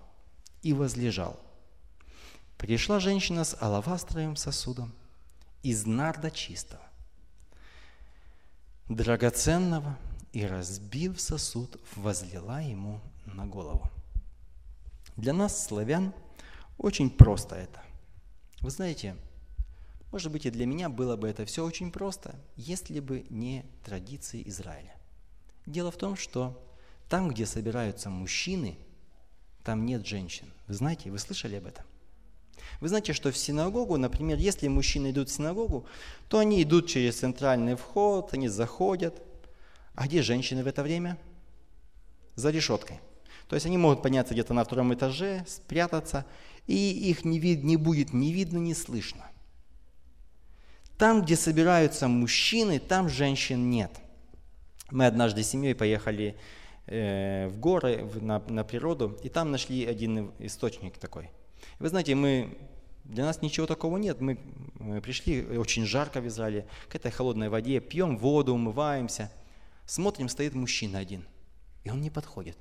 и 0.62 0.72
возлежал. 0.72 1.38
Пришла 2.56 3.00
женщина 3.00 3.44
с 3.44 3.56
алавастровым 3.60 4.36
сосудом 4.36 4.94
из 5.62 5.84
нарда 5.86 6.30
чистого, 6.30 6.82
драгоценного, 8.88 9.98
и, 10.34 10.44
разбив 10.44 11.20
сосуд, 11.20 11.80
возлила 11.94 12.60
ему 12.60 13.00
на 13.24 13.46
голову. 13.46 13.88
Для 15.16 15.32
нас, 15.32 15.64
славян, 15.64 16.12
очень 16.76 17.08
просто 17.08 17.54
это. 17.54 17.80
Вы 18.60 18.70
знаете, 18.70 19.16
может 20.10 20.32
быть, 20.32 20.44
и 20.44 20.50
для 20.50 20.66
меня 20.66 20.88
было 20.88 21.16
бы 21.16 21.28
это 21.28 21.44
все 21.44 21.64
очень 21.64 21.92
просто, 21.92 22.34
если 22.56 22.98
бы 22.98 23.24
не 23.30 23.64
традиции 23.84 24.42
Израиля. 24.48 24.96
Дело 25.66 25.92
в 25.92 25.96
том, 25.96 26.16
что 26.16 26.60
там, 27.14 27.28
где 27.28 27.46
собираются 27.46 28.10
мужчины, 28.10 28.76
там 29.62 29.86
нет 29.86 30.04
женщин. 30.04 30.46
Вы 30.66 30.74
знаете, 30.74 31.12
вы 31.12 31.20
слышали 31.20 31.54
об 31.54 31.66
этом? 31.66 31.84
Вы 32.80 32.88
знаете, 32.88 33.12
что 33.12 33.30
в 33.30 33.36
синагогу, 33.36 33.96
например, 33.96 34.36
если 34.36 34.66
мужчины 34.66 35.12
идут 35.12 35.28
в 35.28 35.32
синагогу, 35.32 35.86
то 36.28 36.40
они 36.40 36.60
идут 36.60 36.88
через 36.88 37.20
центральный 37.20 37.76
вход, 37.76 38.34
они 38.34 38.48
заходят. 38.48 39.22
А 39.94 40.08
где 40.08 40.22
женщины 40.22 40.64
в 40.64 40.66
это 40.66 40.82
время? 40.82 41.16
За 42.34 42.50
решеткой. 42.50 42.98
То 43.48 43.54
есть 43.54 43.66
они 43.66 43.78
могут 43.78 44.02
подняться 44.02 44.34
где-то 44.34 44.52
на 44.52 44.64
втором 44.64 44.92
этаже, 44.92 45.44
спрятаться, 45.46 46.26
и 46.66 46.74
их 47.10 47.24
не, 47.24 47.38
вид, 47.38 47.62
не 47.62 47.76
будет 47.76 48.12
ни 48.12 48.32
видно, 48.32 48.58
ни 48.58 48.72
слышно. 48.72 49.24
Там, 50.98 51.22
где 51.22 51.36
собираются 51.36 52.08
мужчины, 52.08 52.80
там 52.80 53.08
женщин 53.08 53.70
нет. 53.70 53.92
Мы 54.90 55.06
однажды 55.06 55.44
с 55.44 55.50
семьей 55.50 55.76
поехали 55.76 56.36
в 56.86 57.52
горы, 57.56 58.08
на, 58.20 58.40
на 58.40 58.64
природу, 58.64 59.18
и 59.22 59.28
там 59.28 59.50
нашли 59.50 59.86
один 59.86 60.32
источник 60.38 60.98
такой. 60.98 61.30
Вы 61.78 61.88
знаете, 61.88 62.14
мы, 62.14 62.58
для 63.04 63.24
нас 63.24 63.40
ничего 63.42 63.66
такого 63.66 63.96
нет. 63.96 64.20
Мы, 64.20 64.38
мы 64.74 65.00
пришли, 65.00 65.44
очень 65.56 65.86
жарко 65.86 66.20
в 66.20 66.26
Израиле, 66.26 66.66
к 66.88 66.94
этой 66.94 67.10
холодной 67.10 67.48
воде, 67.48 67.80
пьем 67.80 68.18
воду, 68.18 68.54
умываемся. 68.54 69.32
Смотрим, 69.86 70.28
стоит 70.28 70.54
мужчина 70.54 70.98
один, 70.98 71.26
и 71.84 71.90
он 71.90 72.00
не 72.00 72.10
подходит. 72.10 72.58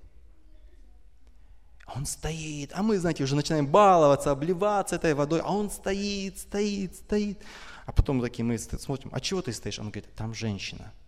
Он 1.93 2.05
стоит, 2.05 2.71
а 2.73 2.81
мы, 2.81 2.97
знаете, 2.97 3.25
уже 3.25 3.35
начинаем 3.35 3.67
баловаться, 3.67 4.31
обливаться 4.31 4.95
этой 4.95 5.13
водой, 5.13 5.41
а 5.43 5.51
он 5.51 5.69
стоит, 5.69 6.39
стоит, 6.39 6.95
стоит. 6.95 7.43
А 7.85 7.91
потом 7.91 8.21
такие 8.21 8.45
мы 8.45 8.57
смотрим, 8.57 9.09
а 9.11 9.19
чего 9.19 9.41
ты 9.41 9.51
стоишь? 9.51 9.79
Он 9.79 9.89
говорит, 9.89 10.13
там 10.15 10.33
женщина– 10.33 10.93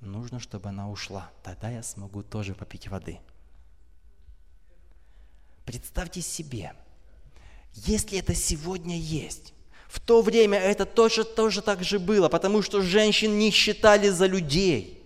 нужно, 0.00 0.40
чтобы 0.40 0.68
она 0.68 0.90
ушла. 0.90 1.30
Тогда 1.42 1.70
я 1.70 1.82
смогу 1.82 2.22
тоже 2.22 2.54
попить 2.54 2.88
воды. 2.88 3.18
Представьте 5.64 6.20
себе, 6.20 6.72
если 7.74 8.18
это 8.18 8.34
сегодня 8.34 8.98
есть, 8.98 9.54
в 9.88 10.00
то 10.00 10.22
время 10.22 10.58
это 10.58 10.86
тоже, 10.86 11.24
тоже 11.24 11.62
так 11.62 11.84
же 11.84 11.98
было, 11.98 12.28
потому 12.28 12.62
что 12.62 12.80
женщин 12.80 13.38
не 13.38 13.50
считали 13.50 14.08
за 14.08 14.26
людей. 14.26 15.02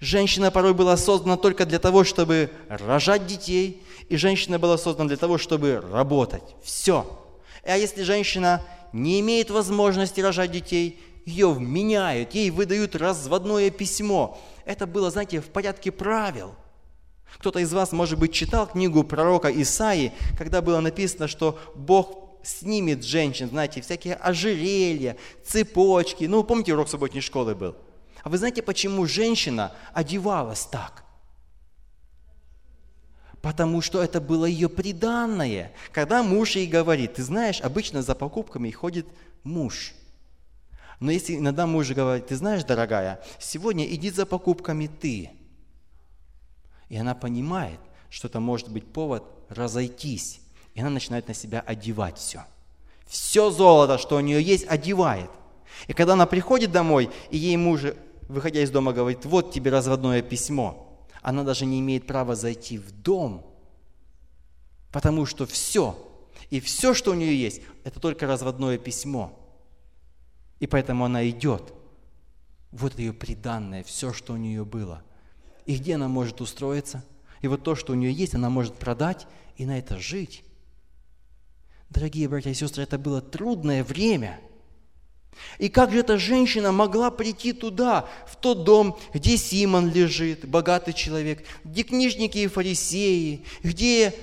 Женщина 0.00 0.50
порой 0.50 0.72
была 0.72 0.96
создана 0.96 1.36
только 1.36 1.66
для 1.66 1.78
того, 1.78 2.04
чтобы 2.04 2.50
рожать 2.68 3.26
детей, 3.26 3.82
и 4.08 4.16
женщина 4.16 4.58
была 4.58 4.78
создана 4.78 5.08
для 5.08 5.18
того, 5.18 5.36
чтобы 5.36 5.80
работать. 5.80 6.56
Все. 6.62 7.18
А 7.62 7.76
если 7.76 8.02
женщина 8.02 8.62
не 8.92 9.20
имеет 9.20 9.50
возможности 9.50 10.20
рожать 10.20 10.50
детей, 10.50 10.98
ее 11.30 11.52
вменяют, 11.52 12.34
ей 12.34 12.50
выдают 12.50 12.96
разводное 12.96 13.70
письмо. 13.70 14.38
Это 14.64 14.86
было, 14.86 15.10
знаете, 15.10 15.40
в 15.40 15.46
порядке 15.46 15.90
правил. 15.90 16.54
Кто-то 17.38 17.60
из 17.60 17.72
вас, 17.72 17.92
может 17.92 18.18
быть, 18.18 18.32
читал 18.32 18.66
книгу 18.66 19.04
пророка 19.04 19.48
Исаи, 19.62 20.12
когда 20.36 20.60
было 20.60 20.80
написано, 20.80 21.28
что 21.28 21.58
Бог 21.74 22.40
снимет 22.42 23.04
женщин, 23.04 23.48
знаете, 23.48 23.80
всякие 23.80 24.14
ожерелья, 24.14 25.16
цепочки. 25.44 26.24
Ну, 26.24 26.42
помните, 26.42 26.72
урок 26.72 26.88
субботней 26.88 27.20
школы 27.20 27.54
был? 27.54 27.76
А 28.22 28.28
вы 28.28 28.36
знаете, 28.36 28.62
почему 28.62 29.06
женщина 29.06 29.72
одевалась 29.94 30.66
так? 30.66 31.04
Потому 33.40 33.80
что 33.80 34.02
это 34.02 34.20
было 34.20 34.44
ее 34.44 34.68
приданное. 34.68 35.72
Когда 35.92 36.22
муж 36.22 36.56
ей 36.56 36.66
говорит, 36.66 37.14
ты 37.14 37.22
знаешь, 37.22 37.60
обычно 37.62 38.02
за 38.02 38.14
покупками 38.14 38.70
ходит 38.70 39.06
муж– 39.44 39.94
но 41.00 41.10
если 41.10 41.36
иногда 41.36 41.66
муж 41.66 41.90
говорит, 41.90 42.26
ты 42.26 42.36
знаешь, 42.36 42.62
дорогая, 42.62 43.22
сегодня 43.38 43.86
иди 43.86 44.10
за 44.10 44.26
покупками 44.26 44.86
ты. 44.86 45.30
И 46.90 46.96
она 46.96 47.14
понимает, 47.14 47.80
что 48.10 48.28
это 48.28 48.38
может 48.38 48.68
быть 48.68 48.86
повод 48.86 49.24
разойтись. 49.48 50.40
И 50.74 50.80
она 50.80 50.90
начинает 50.90 51.26
на 51.26 51.34
себя 51.34 51.60
одевать 51.60 52.18
все. 52.18 52.44
Все 53.06 53.50
золото, 53.50 53.96
что 53.96 54.16
у 54.16 54.20
нее 54.20 54.42
есть, 54.42 54.66
одевает. 54.68 55.30
И 55.88 55.94
когда 55.94 56.12
она 56.12 56.26
приходит 56.26 56.70
домой, 56.70 57.10
и 57.30 57.38
ей 57.38 57.56
муж, 57.56 57.80
выходя 58.28 58.60
из 58.60 58.70
дома, 58.70 58.92
говорит, 58.92 59.24
вот 59.24 59.52
тебе 59.52 59.70
разводное 59.70 60.20
письмо, 60.20 60.98
она 61.22 61.44
даже 61.44 61.64
не 61.64 61.80
имеет 61.80 62.06
права 62.06 62.34
зайти 62.34 62.76
в 62.76 62.92
дом, 62.92 63.46
потому 64.92 65.24
что 65.24 65.46
все, 65.46 65.96
и 66.50 66.60
все, 66.60 66.92
что 66.92 67.12
у 67.12 67.14
нее 67.14 67.40
есть, 67.40 67.62
это 67.84 68.00
только 68.00 68.26
разводное 68.26 68.76
письмо. 68.76 69.39
И 70.60 70.66
поэтому 70.66 71.04
она 71.06 71.28
идет. 71.28 71.72
Вот 72.70 72.98
ее 72.98 73.12
приданное, 73.12 73.82
все, 73.82 74.12
что 74.12 74.34
у 74.34 74.36
нее 74.36 74.64
было. 74.64 75.02
И 75.66 75.76
где 75.76 75.96
она 75.96 76.08
может 76.08 76.40
устроиться? 76.40 77.04
И 77.40 77.48
вот 77.48 77.64
то, 77.64 77.74
что 77.74 77.92
у 77.92 77.96
нее 77.96 78.12
есть, 78.12 78.34
она 78.34 78.50
может 78.50 78.74
продать 78.74 79.26
и 79.56 79.66
на 79.66 79.78
это 79.78 79.98
жить. 79.98 80.44
Дорогие 81.88 82.28
братья 82.28 82.50
и 82.50 82.54
сестры, 82.54 82.84
это 82.84 82.98
было 82.98 83.20
трудное 83.20 83.82
время. 83.82 84.38
И 85.58 85.68
как 85.68 85.92
же 85.92 86.00
эта 86.00 86.18
женщина 86.18 86.70
могла 86.70 87.10
прийти 87.10 87.52
туда, 87.52 88.08
в 88.26 88.36
тот 88.36 88.64
дом, 88.64 88.98
где 89.14 89.36
Симон 89.36 89.90
лежит, 89.90 90.46
богатый 90.46 90.92
человек, 90.92 91.44
где 91.64 91.82
книжники 91.82 92.38
и 92.38 92.46
фарисеи, 92.46 93.44
где 93.62 94.14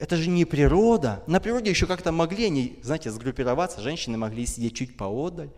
это 0.00 0.16
же 0.16 0.30
не 0.30 0.46
природа. 0.46 1.22
На 1.26 1.40
природе 1.40 1.68
еще 1.68 1.86
как-то 1.86 2.10
могли 2.10 2.46
они, 2.46 2.80
знаете, 2.82 3.10
сгруппироваться, 3.10 3.82
женщины 3.82 4.16
могли 4.16 4.46
сидеть 4.46 4.74
чуть 4.74 4.96
поодаль. 4.96 5.50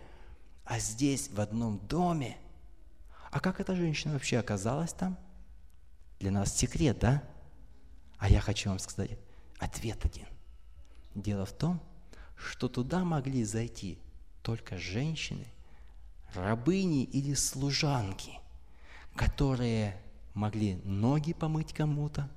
А 0.64 0.80
здесь, 0.80 1.30
в 1.30 1.40
одном 1.40 1.78
доме. 1.86 2.36
А 3.30 3.38
как 3.38 3.60
эта 3.60 3.76
женщина 3.76 4.14
вообще 4.14 4.38
оказалась 4.38 4.92
там? 4.92 5.16
Для 6.18 6.32
нас 6.32 6.56
секрет, 6.56 6.98
да? 6.98 7.22
А 8.18 8.28
я 8.28 8.40
хочу 8.40 8.68
вам 8.68 8.80
сказать 8.80 9.16
ответ 9.60 10.04
один. 10.04 10.26
Дело 11.14 11.46
в 11.46 11.52
том, 11.52 11.80
что 12.34 12.68
туда 12.68 13.04
могли 13.04 13.44
зайти 13.44 13.96
только 14.42 14.76
женщины, 14.76 15.46
рабыни 16.34 17.04
или 17.04 17.34
служанки, 17.34 18.40
которые 19.14 20.02
могли 20.34 20.80
ноги 20.82 21.32
помыть 21.32 21.72
кому-то, 21.72 22.28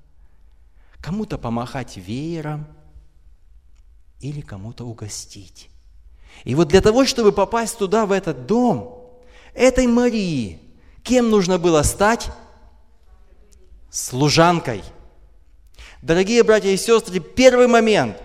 кому-то 1.06 1.38
помахать 1.38 1.98
веером 1.98 2.66
или 4.22 4.42
кому-то 4.42 4.86
угостить. 4.86 5.70
И 6.46 6.56
вот 6.56 6.70
для 6.70 6.82
того, 6.82 7.06
чтобы 7.06 7.32
попасть 7.32 7.78
туда, 7.78 8.08
в 8.08 8.12
этот 8.12 8.48
дом, 8.48 9.14
этой 9.54 9.86
Марии, 9.86 10.60
кем 11.04 11.30
нужно 11.30 11.60
было 11.60 11.84
стать? 11.84 12.32
Служанкой. 13.92 14.84
Дорогие 16.02 16.42
братья 16.42 16.70
и 16.70 16.78
сестры, 16.78 17.20
первый 17.20 17.68
момент. 17.68 18.18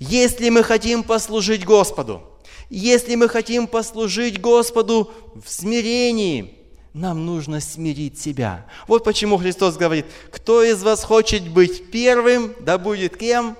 Если 0.00 0.48
мы 0.48 0.64
хотим 0.64 1.04
послужить 1.04 1.64
Господу, 1.64 2.22
если 2.70 3.14
мы 3.14 3.28
хотим 3.28 3.68
послужить 3.68 4.40
Господу 4.40 5.12
в 5.36 5.48
смирении, 5.48 6.59
нам 6.92 7.24
нужно 7.24 7.60
смирить 7.60 8.20
себя. 8.20 8.66
Вот 8.86 9.04
почему 9.04 9.36
Христос 9.36 9.76
говорит, 9.76 10.06
кто 10.30 10.62
из 10.62 10.82
вас 10.82 11.04
хочет 11.04 11.48
быть 11.48 11.90
первым, 11.90 12.54
да 12.60 12.78
будет 12.78 13.16
кем? 13.16 13.56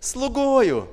Слугою. 0.00 0.88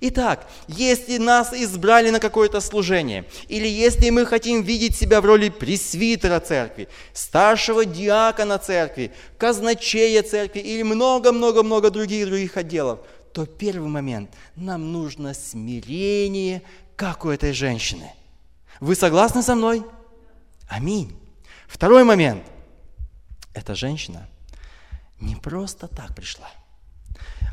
Итак, 0.00 0.46
если 0.66 1.16
нас 1.16 1.52
избрали 1.54 2.10
на 2.10 2.20
какое-то 2.20 2.60
служение, 2.60 3.24
или 3.48 3.66
если 3.66 4.10
мы 4.10 4.26
хотим 4.26 4.62
видеть 4.62 4.96
себя 4.96 5.20
в 5.20 5.24
роли 5.24 5.48
пресвитера 5.48 6.40
церкви, 6.40 6.88
старшего 7.14 7.84
диакона 7.84 8.58
церкви, 8.58 9.12
казначея 9.38 10.22
церкви 10.22 10.60
или 10.60 10.82
много-много-много 10.82 11.90
других 11.90 12.26
других 12.26 12.56
отделов, 12.56 13.00
то 13.32 13.46
первый 13.46 13.88
момент– 13.88 14.30
нам 14.56 14.92
нужно 14.92 15.32
смирение, 15.32 16.62
как 16.96 17.24
у 17.24 17.30
этой 17.30 17.52
женщины. 17.52 18.12
Вы 18.80 18.94
согласны 18.94 19.42
со 19.42 19.54
мной? 19.54 19.84
Аминь. 20.68 21.18
Второй 21.66 22.04
момент. 22.04 22.44
Эта 23.54 23.74
женщина 23.74 24.28
не 25.18 25.34
просто 25.34 25.88
так 25.88 26.14
пришла. 26.14 26.50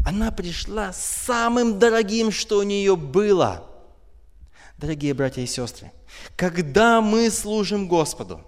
Она 0.06 0.32
пришла 0.32 0.94
с 0.94 1.04
самым 1.04 1.80
дорогим, 1.80 2.32
что 2.32 2.60
у 2.60 2.64
нее 2.64 2.96
было. 2.96 3.68
Дорогие 4.78 5.14
братья 5.14 5.42
и 5.42 5.48
сестры, 5.48 5.92
когда 6.36 7.00
мы 7.00 7.32
служим 7.32 7.88
Господу, 7.88 8.42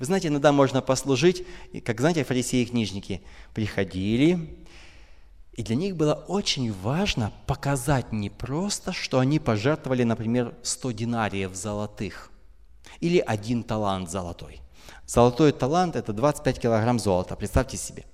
вы 0.00 0.04
знаете, 0.04 0.28
иногда 0.28 0.50
можно 0.50 0.82
послужить, 0.82 1.46
как, 1.84 2.00
знаете, 2.00 2.24
фарисеи 2.24 2.62
и 2.62 2.66
книжники 2.66 3.22
приходили, 3.54 4.58
и 5.52 5.62
для 5.62 5.76
них 5.76 5.96
было 5.96 6.14
очень 6.14 6.72
важно 6.72 7.32
показать 7.46 8.10
не 8.10 8.28
просто, 8.28 8.92
что 8.92 9.20
они 9.20 9.38
пожертвовали, 9.38 10.02
например, 10.02 10.56
100 10.62 10.90
динариев 10.90 11.54
золотых 11.54 12.31
или 13.00 13.18
один 13.18 13.62
талант 13.62 14.10
золотой. 14.10 14.60
Золотой 15.06 15.52
талант– 15.52 15.96
это 15.96 16.12
25 16.12 16.60
килограмм 16.60 16.98
золота, 16.98 17.36
представьте 17.36 17.76
себе. 17.76 18.04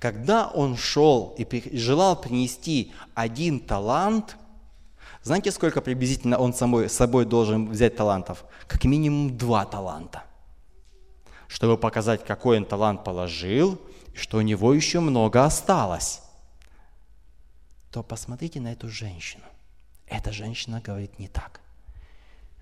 Когда 0.00 0.48
он 0.48 0.76
шел 0.76 1.34
и 1.36 1.76
желал 1.76 2.20
принести 2.20 2.92
один 3.14 3.60
талант, 3.60 4.36
знаете, 5.22 5.50
сколько 5.52 5.80
приблизительно 5.82 6.38
он 6.38 6.54
с 6.54 6.92
собой 6.92 7.24
должен 7.26 7.68
взять 7.70 7.96
талантов? 7.96 8.44
Как 8.66 8.84
минимум 8.84 9.36
два 9.36 9.66
таланта. 9.66 10.22
Чтобы 11.46 11.76
показать, 11.76 12.24
какой 12.24 12.58
он 12.58 12.64
талант 12.64 13.04
положил, 13.04 13.80
что 14.14 14.38
у 14.38 14.40
него 14.40 14.72
еще 14.72 15.00
много 15.00 15.44
осталось. 15.44 16.22
То 17.90 18.02
посмотрите 18.02 18.60
на 18.60 18.72
эту 18.72 18.88
женщину. 18.88 19.44
Эта 20.06 20.32
женщина 20.32 20.80
говорит 20.80 21.18
не 21.18 21.28
так. 21.28 21.60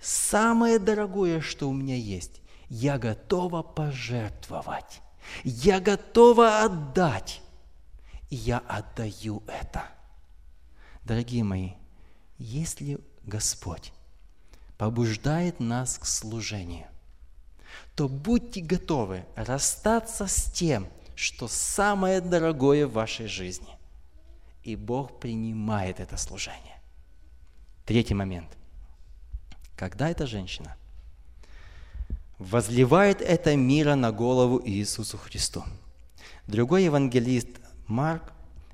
Самое 0.01 0.79
дорогое, 0.79 1.41
что 1.41 1.69
у 1.69 1.73
меня 1.73 1.97
есть, 1.97 2.41
я 2.69 2.99
готова 2.99 3.63
пожертвовать. 3.63 5.01
Я 5.45 5.81
готова 5.81 6.63
отдать. 6.63 7.43
И 8.31 8.37
я 8.37 8.59
отдаю 8.59 9.43
это. 9.47 9.87
Дорогие 11.05 11.45
мои, 11.45 11.73
если 12.37 13.01
Господь 13.25 13.93
побуждает 14.77 15.61
нас 15.61 15.99
к 15.99 16.05
служению, 16.05 16.87
то 17.95 18.09
будьте 18.09 18.61
готовы 18.61 19.25
расстаться 19.35 20.27
с 20.27 20.53
тем, 20.53 20.87
что 21.15 21.49
самое 21.49 22.21
дорогое 22.21 22.87
в 22.87 22.93
вашей 22.93 23.27
жизни. 23.27 23.77
И 24.63 24.77
Бог 24.77 25.19
принимает 25.19 25.99
это 25.99 26.17
служение. 26.17 26.81
Третий 27.87 28.15
момент. 28.15 28.58
Когда 29.79 30.11
эта 30.11 30.27
женщина– 30.27 30.77
возливает 32.39 33.21
это 33.21 33.57
мира 33.57 33.95
на 33.95 34.13
голову 34.13 34.63
Иисусу 34.65 35.19
Христу. 35.19 35.65
Другой 36.47 36.85
евангелист 36.85 37.49
Марк, 37.87 38.23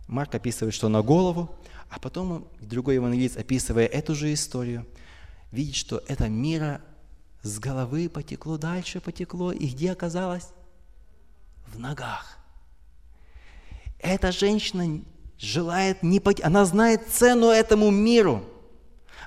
Марк 0.06 0.34
описывает, 0.34 0.74
что 0.74 0.88
на 0.88 1.02
голову, 1.02 1.54
а 1.88 1.98
потом 1.98 2.46
другой 2.60 2.96
евангелист, 2.96 3.36
описывая 3.36 3.86
эту 3.86 4.14
же 4.14 4.32
историю, 4.32 4.86
видит, 5.50 5.76
что 5.76 6.02
это 6.08 6.28
мира 6.28 6.80
с 7.42 7.58
головы 7.58 8.08
потекло 8.08 8.58
дальше, 8.58 9.00
потекло, 9.00 9.52
и 9.52 9.66
где 9.68 9.92
оказалось? 9.92 10.48
В 11.66 11.78
ногах. 11.78 12.38
Эта 13.98 14.32
женщина 14.32 15.02
желает 15.38 16.02
не 16.02 16.20
пойти, 16.20 16.42
она 16.42 16.64
знает 16.66 17.08
цену 17.10 17.46
этому 17.48 17.90
миру, 17.90 18.44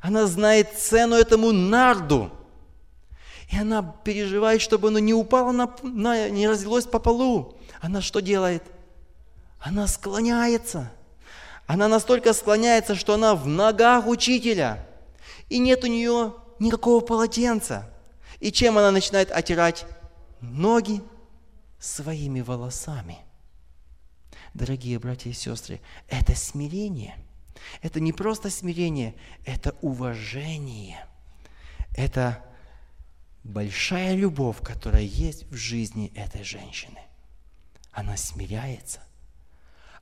она 0.01 0.27
знает 0.27 0.77
цену 0.77 1.15
этому 1.15 1.51
нарду– 1.51 2.31
и 3.49 3.57
она 3.57 3.81
переживает, 3.81 4.61
чтобы 4.61 4.89
оно 4.89 4.99
не 4.99 5.13
упало, 5.13 5.51
на, 5.51 5.73
на, 5.81 6.29
не 6.29 6.47
разлилось 6.47 6.85
по 6.85 6.99
полу. 6.99 7.57
Она 7.79 8.01
что 8.01 8.19
делает? 8.19 8.63
Она 9.59 9.87
склоняется. 9.87 10.91
Она 11.65 11.87
настолько 11.87 12.33
склоняется, 12.33 12.95
что 12.95 13.13
она 13.13 13.35
в 13.35 13.47
ногах 13.47 14.07
учителя. 14.07 14.85
И 15.49 15.59
нет 15.59 15.83
у 15.83 15.87
нее 15.87 16.33
никакого 16.59 16.99
полотенца. 16.99 17.89
И 18.39 18.51
чем 18.51 18.77
она 18.77 18.91
начинает 18.91 19.31
отирать 19.31 19.85
ноги? 20.41 21.01
Своими 21.79 22.41
волосами. 22.41 23.19
Дорогие 24.55 24.97
братья 24.97 25.29
и 25.29 25.33
сестры, 25.33 25.79
это 26.07 26.35
смирение. 26.35 27.15
Это 27.81 27.99
не 27.99 28.13
просто 28.13 28.49
смирение, 28.49 29.15
это 29.45 29.75
уважение. 29.81 31.05
Это 31.95 32.43
большая 33.43 34.15
любовь, 34.15 34.61
которая 34.61 35.03
есть 35.03 35.45
в 35.49 35.55
жизни 35.55 36.11
этой 36.15 36.43
женщины. 36.43 36.99
Она 37.91 38.17
смиряется. 38.17 38.99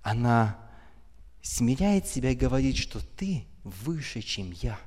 Она 0.01 0.59
смиряет 1.41 2.07
себя 2.07 2.31
и 2.31 2.35
говорит, 2.35 2.75
что 2.77 2.99
ты 2.99 3.45
выше, 3.63 4.21
чем 4.21 4.51
я. 4.51 4.79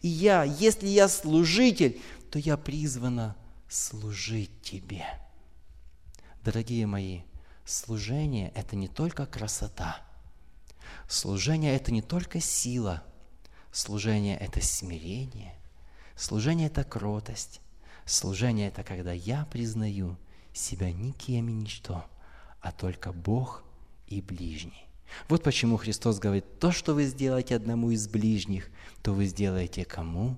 И 0.00 0.08
я, 0.08 0.42
если 0.42 0.88
я 0.88 1.08
служитель, 1.08 2.00
то 2.30 2.38
я 2.38 2.56
призвана 2.56 3.36
служить 3.68 4.62
тебе. 4.62 5.04
Дорогие 6.42 6.86
мои, 6.86 7.20
служение– 7.64 8.50
это 8.54 8.74
не 8.74 8.88
только 8.88 9.26
красота. 9.26 10.07
Служение– 11.08 11.74
это 11.76 11.90
не 11.90 12.02
только 12.02 12.38
сила. 12.38 13.02
Служение– 13.72 14.36
это 14.40 14.60
смирение. 14.60 15.54
Служение– 16.14 16.66
это 16.68 16.84
кротость. 16.84 17.62
Служение– 18.04 18.68
это 18.68 18.84
когда 18.84 19.12
я 19.12 19.46
признаю 19.46 20.18
себя 20.52 20.92
никем 20.92 21.48
и 21.48 21.52
ничто, 21.52 22.04
а 22.60 22.72
только 22.72 23.12
Бог 23.12 23.64
и 24.06 24.20
ближний. 24.20 24.86
Вот 25.30 25.42
почему 25.42 25.78
Христос 25.78 26.18
говорит, 26.18 26.58
то, 26.58 26.72
что 26.72 26.92
вы 26.92 27.04
сделаете 27.04 27.56
одному 27.56 27.90
из 27.90 28.06
ближних, 28.06 28.70
то 29.02 29.14
вы 29.14 29.24
сделаете 29.26 29.86
кому? 29.86 30.36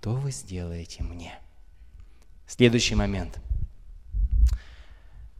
То 0.00 0.14
вы 0.14 0.32
сделаете 0.32 1.04
мне. 1.04 1.38
Следующий 2.48 2.96
момент. 2.96 3.40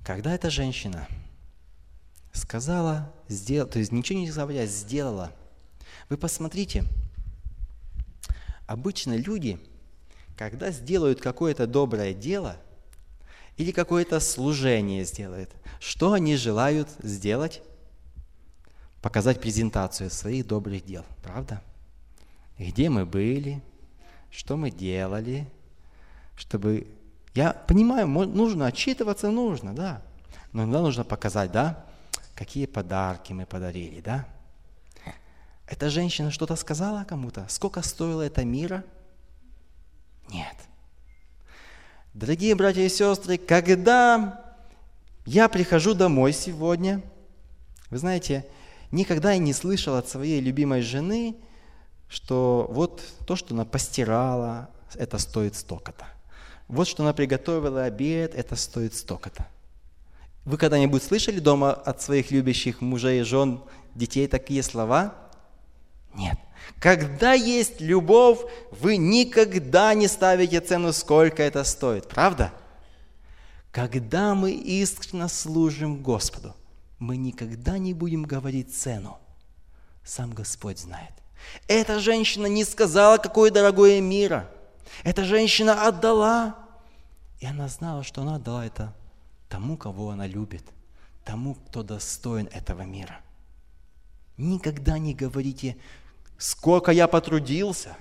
Когда 0.04 0.32
эта 0.32 0.48
женщина 0.48 1.08
сказала, 2.32 3.12
сделала, 3.28 3.70
то 3.70 3.78
есть 3.78 3.92
ничего 3.92 4.18
не 4.18 4.30
говоря, 4.30 4.66
сделала, 4.66 5.32
вы 6.08 6.16
посмотрите, 6.16 6.84
обычно 8.66 9.16
люди, 9.16 9.58
когда 10.36 10.70
сделают 10.70 11.20
какое-то 11.20 11.66
доброе 11.66 12.14
дело 12.14 12.56
или 13.56 13.72
какое-то 13.72 14.20
служение 14.20 15.04
сделают, 15.04 15.50
что 15.80 16.12
они 16.12 16.36
желают 16.36 16.88
сделать? 17.02 17.62
показать 19.02 19.40
презентацию 19.40 20.10
своих 20.10 20.46
добрых 20.46 20.84
дел, 20.84 21.04
правда? 21.22 21.62
Где 22.58 22.90
мы 22.90 23.06
были, 23.06 23.62
что 24.30 24.56
мы 24.56 24.70
делали, 24.70 25.48
чтобы... 26.36 26.86
Я 27.34 27.52
понимаю, 27.52 28.08
нужно 28.08 28.66
отчитываться, 28.66 29.30
нужно, 29.30 29.74
да. 29.74 30.02
Но 30.52 30.64
иногда 30.64 30.80
нужно 30.80 31.04
показать, 31.04 31.52
да, 31.52 31.86
какие 32.38 32.66
подарки 32.66 33.32
мы 33.32 33.46
подарили, 33.46 34.00
да. 34.00 34.24
Эта 35.66 35.90
женщина 35.90 36.30
что-то 36.30 36.54
сказала 36.54 37.04
кому-то? 37.04 37.44
Сколько 37.48 37.82
стоило 37.82 38.22
это 38.22 38.44
мира? 38.44 38.84
Нет. 40.30 40.54
Дорогие 42.14 42.54
братья 42.54 42.82
и 42.82 42.88
сестры, 42.88 43.38
когда 43.38 44.40
я 45.26 45.48
прихожу 45.48 45.94
домой 45.94 46.32
сегодня, 46.32 47.02
вы 47.90 47.98
знаете, 47.98 48.46
никогда 48.92 49.32
я 49.32 49.38
не 49.38 49.52
слышал 49.52 49.96
от 49.96 50.08
своей 50.08 50.40
любимой 50.40 50.82
жены, 50.82 51.36
что 52.08 52.68
вот 52.70 53.02
то, 53.26 53.34
что 53.34 53.52
она 53.52 53.64
постирала, 53.64 54.70
это 54.94 55.18
стоит 55.18 55.56
столько-то. 55.56 56.06
Вот 56.68 56.86
что 56.86 57.02
она 57.02 57.12
приготовила 57.12 57.82
обед, 57.82 58.34
это 58.36 58.54
стоит 58.54 58.94
столько-то. 58.94 59.48
Вы 60.48 60.56
когда-нибудь 60.56 61.02
слышали 61.02 61.40
дома 61.40 61.74
от 61.74 62.00
своих 62.00 62.30
любящих 62.30 62.80
мужей, 62.80 63.22
жен, 63.22 63.60
детей 63.94 64.26
такие 64.26 64.62
слова? 64.62 65.14
Нет. 66.14 66.38
Когда 66.80 67.34
есть 67.34 67.82
любовь, 67.82 68.38
вы 68.70 68.96
никогда 68.96 69.92
не 69.92 70.08
ставите 70.08 70.62
цену, 70.62 70.94
сколько 70.94 71.42
это 71.42 71.64
стоит. 71.64 72.08
Правда? 72.08 72.50
Когда 73.72 74.34
мы 74.34 74.52
искренне 74.52 75.28
служим 75.28 76.02
Господу, 76.02 76.56
мы 76.98 77.18
никогда 77.18 77.76
не 77.76 77.92
будем 77.92 78.22
говорить 78.22 78.74
цену. 78.74 79.18
Сам 80.02 80.32
Господь 80.32 80.78
знает. 80.78 81.12
Эта 81.66 82.00
женщина 82.00 82.46
не 82.46 82.64
сказала, 82.64 83.18
какое 83.18 83.50
дорогое 83.50 84.00
мира. 84.00 84.48
Эта 85.04 85.24
женщина 85.24 85.86
отдала. 85.86 86.56
И 87.38 87.44
она 87.44 87.68
знала, 87.68 88.02
что 88.02 88.22
она 88.22 88.36
отдала 88.36 88.64
это 88.64 88.94
тому, 89.48 89.76
кого 89.76 90.10
она 90.10 90.26
любит, 90.26 90.64
тому, 91.24 91.54
кто 91.54 91.82
достоин 91.82 92.48
этого 92.52 92.82
мира. 92.82 93.20
Никогда 94.36 94.98
не 94.98 95.14
говорите, 95.14 95.76
сколько 96.36 96.92
я 96.92 97.08
потрудился, 97.08 97.96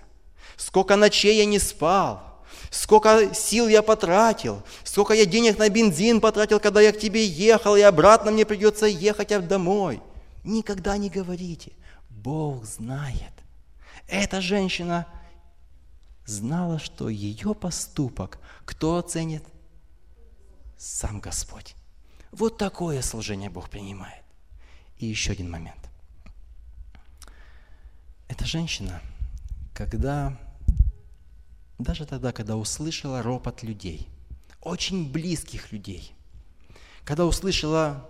сколько 0.56 0.96
ночей 0.96 1.38
я 1.38 1.46
не 1.46 1.60
спал, 1.60 2.28
Сколько 2.70 3.34
сил 3.34 3.68
я 3.68 3.82
потратил, 3.82 4.62
сколько 4.84 5.14
я 5.14 5.26
денег 5.26 5.58
на 5.58 5.70
бензин 5.70 6.20
потратил, 6.20 6.60
когда 6.60 6.82
я 6.82 6.92
к 6.92 7.00
тебе 7.00 7.26
ехал, 7.26 7.76
и 7.76 7.82
обратно 7.82 8.32
мне 8.32 8.46
придется 8.46 8.86
ехать 8.86 9.48
домой. 9.48 10.02
Никогда 10.44 10.98
не 10.98 11.10
говорите. 11.10 11.74
Бог 12.10 12.66
знает. 12.66 13.34
Эта 14.08 14.42
женщина 14.42 15.08
знала, 16.26 16.80
что 16.80 17.10
ее 17.10 17.54
поступок 17.54 18.40
кто 18.66 18.98
оценит? 18.98 19.44
Сам 20.78 21.20
Господь. 21.20 21.76
Вот 22.32 22.58
такое 22.58 23.02
служение 23.02 23.50
Бог 23.50 23.70
принимает. 23.70 24.24
И 24.98 25.06
еще 25.06 25.32
один 25.32 25.50
момент. 25.50 25.90
Эта 28.28 28.46
женщина, 28.46 29.02
когда 29.74 30.38
даже 31.80 32.06
тогда, 32.06 32.32
когда 32.32 32.56
услышала 32.56 33.22
ропот 33.22 33.64
людей, 33.64 34.08
очень 34.62 35.12
близких 35.12 35.72
людей, 35.72 36.14
когда 37.04 37.26
услышала 37.26 38.10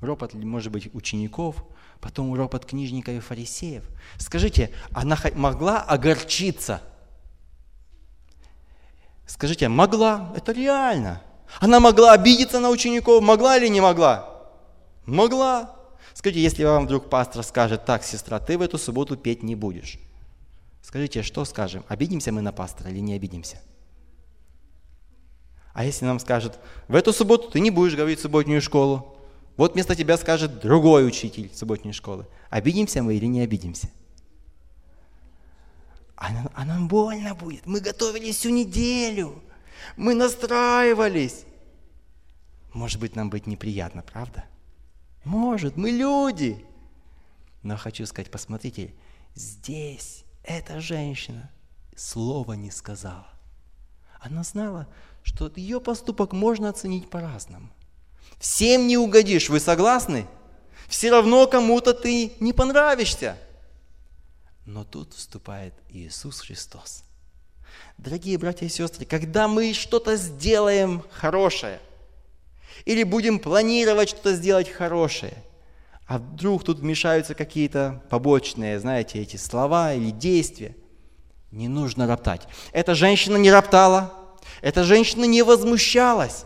ропот, 0.00 0.34
может 0.34 0.70
быть, 0.70 0.94
учеников, 0.94 1.64
потом 2.00 2.34
ропот 2.34 2.66
книжников 2.66 3.14
и 3.14 3.20
фарисеев. 3.20 3.84
Скажите, 4.18 4.72
она 4.92 5.18
могла 5.34 5.82
огорчиться? 5.82 6.82
Скажите, 9.26 9.68
могла? 9.68 10.32
Это 10.36 10.52
реально. 10.52 11.22
Она 11.60 11.80
могла 11.80 12.12
обидеться 12.12 12.60
на 12.60 12.70
учеников? 12.70 13.22
Могла 13.22 13.56
или 13.56 13.68
не 13.68 13.80
могла? 13.80 14.42
Могла. 15.06 15.76
Скажите, 16.14 16.42
если 16.42 16.64
вам 16.64 16.86
вдруг 16.86 17.10
пастор 17.10 17.42
скажет, 17.42 17.84
так, 17.84 18.04
сестра, 18.04 18.38
ты 18.38 18.56
в 18.56 18.62
эту 18.62 18.78
субботу 18.78 19.16
петь 19.16 19.42
не 19.42 19.54
будешь. 19.54 19.98
Скажите, 20.82 21.22
что 21.22 21.44
скажем? 21.44 21.84
Обидимся 21.88 22.32
мы 22.32 22.40
на 22.40 22.52
пастора 22.52 22.90
или 22.90 23.00
не 23.00 23.14
обидимся? 23.14 23.60
А 25.72 25.84
если 25.84 26.04
нам 26.04 26.20
скажут, 26.20 26.58
в 26.86 26.94
эту 26.94 27.12
субботу 27.12 27.50
ты 27.50 27.60
не 27.60 27.70
будешь 27.70 27.96
говорить 27.96 28.20
субботнюю 28.20 28.62
школу, 28.62 29.16
вот 29.56 29.74
вместо 29.74 29.96
тебя 29.96 30.16
скажет 30.16 30.60
другой 30.60 31.06
учитель 31.06 31.50
субботней 31.54 31.92
школы. 31.92 32.26
Обидимся 32.50 33.02
мы 33.02 33.14
или 33.14 33.26
не 33.26 33.40
обидимся? 33.40 33.88
А 36.16 36.32
нам, 36.32 36.48
а 36.54 36.64
нам 36.64 36.88
больно 36.88 37.34
будет. 37.34 37.66
Мы 37.66 37.80
готовились 37.80 38.36
всю 38.36 38.50
неделю. 38.50 39.42
Мы 39.96 40.14
настраивались. 40.14 41.44
Может 42.72 43.00
быть, 43.00 43.16
нам 43.16 43.30
быть 43.30 43.46
неприятно, 43.46 44.02
правда? 44.02 44.44
Может, 45.24 45.76
мы 45.76 45.90
люди. 45.90 46.64
Но 47.62 47.76
хочу 47.76 48.04
сказать, 48.06 48.30
посмотрите, 48.30 48.94
здесь 49.34 50.24
эта 50.42 50.80
женщина 50.80 51.50
слова 51.96 52.54
не 52.54 52.70
сказала. 52.70 53.28
Она 54.20 54.42
знала, 54.42 54.88
что 55.22 55.50
ее 55.56 55.80
поступок 55.80 56.32
можно 56.32 56.68
оценить 56.68 57.10
по-разному. 57.10 57.70
Всем 58.38 58.86
не 58.86 58.98
угодишь, 58.98 59.48
вы 59.48 59.60
согласны? 59.60 60.26
Все 60.88 61.10
равно 61.10 61.46
кому-то 61.46 61.94
ты 61.94 62.32
не 62.40 62.52
понравишься. 62.52 63.38
Но 64.66 64.84
тут 64.84 65.14
вступает 65.14 65.74
Иисус 65.88 66.40
Христос. 66.40 67.04
Дорогие 67.98 68.38
братья 68.38 68.66
и 68.66 68.68
сестры, 68.68 69.04
когда 69.04 69.48
мы 69.48 69.72
что-то 69.72 70.16
сделаем 70.16 71.02
хорошее, 71.10 71.80
или 72.84 73.02
будем 73.02 73.38
планировать 73.38 74.10
что-то 74.10 74.34
сделать 74.34 74.70
хорошее– 74.70 75.34
а 76.06 76.18
вдруг 76.18 76.64
тут 76.64 76.80
вмешаются 76.80 77.34
какие-то 77.34 78.02
побочные, 78.10 78.78
знаете, 78.78 79.20
эти 79.20 79.36
слова 79.36 79.94
или 79.94 80.10
действия. 80.10 80.76
Не 81.50 81.68
нужно 81.68 82.06
роптать. 82.06 82.42
Эта 82.72 82.94
женщина 82.94 83.36
не 83.36 83.50
роптала, 83.50 84.12
эта 84.60 84.84
женщина 84.84 85.24
не 85.24 85.42
возмущалась, 85.42 86.44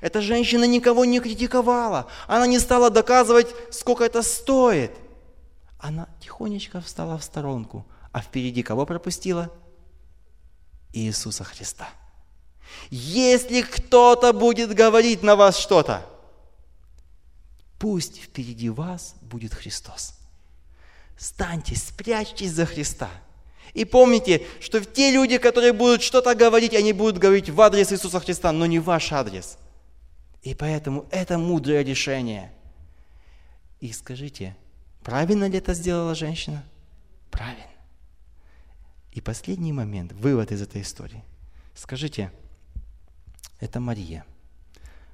эта 0.00 0.20
женщина 0.20 0.64
никого 0.64 1.04
не 1.04 1.20
критиковала, 1.20 2.06
она 2.28 2.46
не 2.46 2.58
стала 2.58 2.90
доказывать, 2.90 3.48
сколько 3.70 4.04
это 4.04 4.22
стоит. 4.22 4.92
Она 5.78 6.06
тихонечко 6.20 6.80
встала 6.80 7.18
в 7.18 7.24
сторонку, 7.24 7.84
а 8.12 8.20
впереди 8.20 8.62
кого 8.62 8.86
пропустила? 8.86 9.50
Иисуса 10.92 11.44
Христа. 11.44 11.88
Если 12.90 13.62
кто-то 13.62 14.32
будет 14.32 14.74
говорить 14.74 15.22
на 15.22 15.36
вас 15.36 15.56
что-то, 15.56 16.06
Пусть 17.82 18.22
впереди 18.22 18.68
вас 18.68 19.16
будет 19.22 19.54
Христос. 19.54 20.14
Станьте, 21.18 21.74
спрячьтесь 21.74 22.52
за 22.52 22.64
Христа. 22.64 23.10
И 23.74 23.84
помните, 23.84 24.46
что 24.60 24.84
те 24.84 25.10
люди, 25.10 25.36
которые 25.36 25.72
будут 25.72 26.00
что-то 26.00 26.36
говорить, 26.36 26.74
они 26.74 26.92
будут 26.92 27.18
говорить 27.18 27.50
в 27.50 27.60
адрес 27.60 27.92
Иисуса 27.92 28.20
Христа, 28.20 28.52
но 28.52 28.66
не 28.66 28.78
ваш 28.78 29.10
адрес. 29.10 29.58
И 30.44 30.54
поэтому 30.54 31.06
это 31.10 31.38
мудрое 31.38 31.82
решение. 31.82 32.52
И 33.80 33.90
скажите, 33.90 34.56
правильно 35.02 35.48
ли 35.48 35.58
это 35.58 35.74
сделала 35.74 36.14
женщина? 36.14 36.62
Правильно. 37.32 37.71
И 39.12 39.20
последний 39.20 39.72
момент, 39.72 40.12
вывод 40.12 40.52
из 40.52 40.62
этой 40.62 40.82
истории. 40.82 41.22
Скажите, 41.74 42.32
это 43.60 43.78
Мария. 43.78 44.24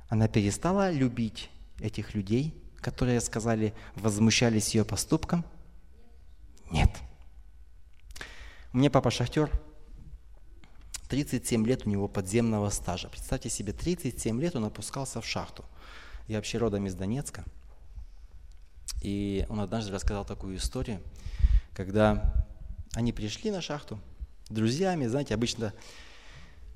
Она 0.08 0.28
перестала 0.28 0.90
любить 0.90 1.50
этих 1.80 2.14
людей, 2.14 2.54
которые 2.80 3.20
сказали, 3.20 3.74
возмущались 3.96 4.74
ее 4.74 4.84
поступком? 4.84 5.44
Нет. 6.70 6.90
Меня 8.72 8.90
папа 8.90 9.10
шахтер, 9.10 9.50
37 11.08 11.66
лет 11.66 11.86
у 11.86 11.90
него 11.90 12.06
подземного 12.06 12.70
стажа. 12.70 13.08
Представьте 13.08 13.50
себе, 13.50 13.72
37 13.72 14.40
лет 14.40 14.54
он 14.54 14.64
опускался 14.64 15.20
в 15.20 15.26
шахту. 15.26 15.64
Я 16.28 16.36
вообще 16.36 16.58
родом 16.58 16.86
из 16.86 16.94
Донецка. 16.94 17.44
И 19.02 19.46
он 19.48 19.60
однажды 19.60 19.92
рассказал 19.92 20.24
такую 20.24 20.56
историю, 20.56 21.02
когда 21.74 22.46
они 22.94 23.12
пришли 23.12 23.50
на 23.50 23.60
шахту 23.60 24.00
друзьями, 24.48 25.06
знаете, 25.06 25.34
обычно 25.34 25.72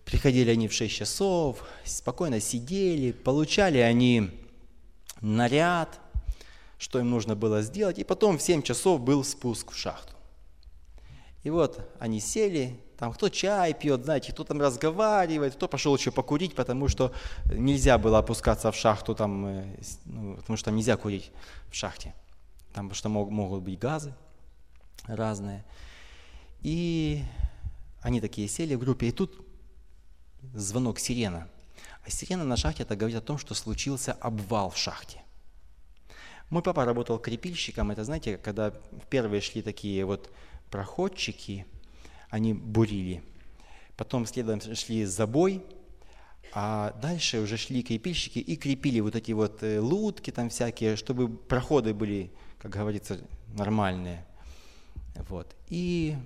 приходили 0.04 0.50
они 0.50 0.68
в 0.68 0.72
6 0.72 0.94
часов, 0.94 1.64
спокойно 1.84 2.40
сидели, 2.40 3.12
получали 3.12 3.78
они 3.78 4.30
наряд, 5.20 6.00
что 6.78 6.98
им 6.98 7.10
нужно 7.10 7.36
было 7.36 7.62
сделать, 7.62 7.98
и 7.98 8.04
потом 8.04 8.38
в 8.38 8.42
7 8.42 8.62
часов 8.62 9.00
был 9.00 9.24
спуск 9.24 9.72
в 9.72 9.76
шахту. 9.76 10.12
И 11.44 11.50
вот 11.50 11.92
они 11.98 12.20
сели, 12.20 12.80
там 12.98 13.12
кто 13.12 13.28
чай 13.28 13.74
пьет, 13.74 14.04
знаете, 14.04 14.32
кто 14.32 14.44
там 14.44 14.60
разговаривает, 14.60 15.54
кто 15.54 15.66
пошел 15.66 15.96
еще 15.96 16.12
покурить, 16.12 16.54
потому 16.54 16.88
что 16.88 17.12
нельзя 17.52 17.98
было 17.98 18.18
опускаться 18.18 18.70
в 18.70 18.76
шахту, 18.76 19.14
там, 19.14 19.46
э, 19.46 19.76
ну, 20.04 20.36
потому 20.36 20.56
что 20.56 20.66
там 20.66 20.76
нельзя 20.76 20.96
курить 20.96 21.32
в 21.70 21.74
шахте, 21.74 22.14
там, 22.72 22.88
потому 22.88 22.94
что 22.94 23.08
мог, 23.08 23.30
могут 23.30 23.62
быть 23.62 23.78
газы 23.78 24.14
разные. 25.06 25.64
И 26.62 27.22
они 28.00 28.20
такие 28.20 28.48
сели 28.48 28.74
в 28.74 28.80
группе, 28.80 29.08
и 29.08 29.12
тут 29.12 29.44
звонок 30.54 30.98
сирена. 30.98 31.48
А 32.04 32.10
сирена 32.10 32.44
на 32.44 32.56
шахте 32.56 32.82
это 32.82 32.96
говорит 32.96 33.18
о 33.18 33.20
том, 33.20 33.38
что 33.38 33.54
случился 33.54 34.12
обвал 34.12 34.70
в 34.70 34.76
шахте. 34.76 35.22
Мой 36.50 36.62
папа 36.62 36.84
работал 36.84 37.18
крепильщиком, 37.18 37.90
это 37.90 38.04
знаете, 38.04 38.36
когда 38.36 38.72
первые 39.08 39.40
шли 39.40 39.62
такие 39.62 40.04
вот 40.04 40.30
проходчики, 40.70 41.66
они 42.28 42.52
бурили. 42.52 43.22
Потом 43.96 44.26
следом 44.26 44.60
шли 44.74 45.04
забой, 45.04 45.64
а 46.52 46.92
дальше 47.00 47.40
уже 47.40 47.56
шли 47.56 47.82
крепильщики 47.82 48.38
и 48.38 48.56
крепили 48.56 49.00
вот 49.00 49.16
эти 49.16 49.32
вот 49.32 49.62
э, 49.62 49.80
лутки 49.80 50.30
там 50.30 50.50
всякие, 50.50 50.96
чтобы 50.96 51.28
проходы 51.28 51.94
были, 51.94 52.30
как 52.58 52.72
говорится, 52.72 53.18
нормальные. 53.54 54.26
Вот. 55.28 55.54
И 55.68 56.16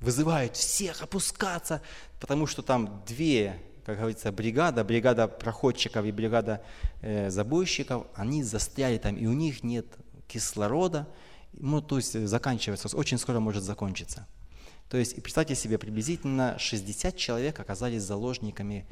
вызывают 0.00 0.56
всех 0.56 1.02
опускаться, 1.02 1.82
потому 2.20 2.46
что 2.46 2.62
там 2.62 3.02
две, 3.06 3.60
как 3.84 3.98
говорится, 3.98 4.32
бригада, 4.32 4.84
бригада 4.84 5.28
проходчиков 5.28 6.04
и 6.04 6.12
бригада 6.12 6.62
э, 7.00 7.30
забойщиков, 7.30 8.06
они 8.14 8.42
застряли 8.42 8.98
там, 8.98 9.16
и 9.16 9.26
у 9.26 9.32
них 9.32 9.62
нет 9.62 9.86
кислорода, 10.28 11.08
ну, 11.52 11.80
то 11.80 11.96
есть 11.96 12.12
заканчивается, 12.26 12.94
очень 12.96 13.18
скоро 13.18 13.40
может 13.40 13.62
закончиться. 13.62 14.26
То 14.88 14.98
есть, 14.98 15.20
представьте 15.22 15.54
себе, 15.54 15.78
приблизительно 15.78 16.56
60 16.58 17.16
человек 17.16 17.58
оказались 17.58 18.02
заложниками 18.02 18.86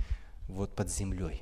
вот 0.48 0.74
под 0.74 0.90
землей. 0.90 1.40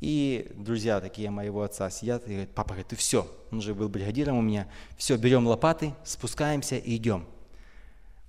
И 0.00 0.52
друзья 0.54 1.00
такие 1.00 1.30
моего 1.30 1.62
отца 1.62 1.88
сидят 1.88 2.26
и 2.26 2.30
говорят, 2.30 2.54
папа, 2.54 2.70
говорит, 2.70 2.88
ты 2.88 2.96
все, 2.96 3.26
он 3.50 3.62
же 3.62 3.74
был 3.74 3.88
бригадиром 3.88 4.36
у 4.36 4.42
меня, 4.42 4.68
все, 4.98 5.16
берем 5.16 5.46
лопаты, 5.46 5.94
спускаемся 6.04 6.76
и 6.76 6.96
идем. 6.96 7.26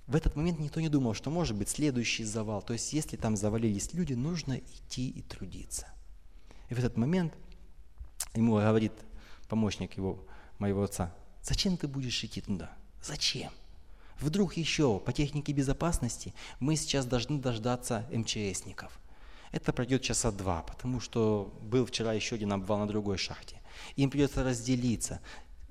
В 0.08 0.16
этот 0.16 0.36
момент 0.36 0.58
никто 0.58 0.80
не 0.80 0.88
думал, 0.88 1.12
что 1.12 1.30
может 1.30 1.54
быть 1.54 1.68
следующий 1.68 2.24
завал. 2.24 2.62
То 2.62 2.72
есть, 2.72 2.94
если 2.94 3.16
там 3.16 3.36
завалились 3.36 3.92
люди, 3.92 4.14
нужно 4.14 4.58
идти 4.58 5.10
и 5.10 5.20
трудиться. 5.20 5.86
И 6.70 6.74
в 6.74 6.78
этот 6.78 6.96
момент 6.96 7.34
ему 8.34 8.54
говорит 8.54 8.92
помощник 9.48 9.98
его, 9.98 10.26
моего 10.58 10.82
отца, 10.82 11.14
зачем 11.42 11.76
ты 11.76 11.86
будешь 11.88 12.24
идти 12.24 12.40
туда? 12.40 12.72
Зачем? 13.02 13.52
Вдруг 14.18 14.56
еще 14.56 14.98
по 14.98 15.12
технике 15.12 15.52
безопасности 15.52 16.32
мы 16.58 16.76
сейчас 16.76 17.04
должны 17.04 17.38
дождаться 17.38 18.06
МЧСников. 18.10 18.98
Это 19.52 19.74
пройдет 19.74 20.02
часа 20.02 20.32
два, 20.32 20.62
потому 20.62 21.00
что 21.00 21.54
был 21.62 21.84
вчера 21.84 22.14
еще 22.14 22.36
один 22.36 22.52
обвал 22.54 22.78
на 22.78 22.86
другой 22.86 23.18
шахте. 23.18 23.60
Им 23.96 24.08
придется 24.10 24.42
разделиться. 24.42 25.20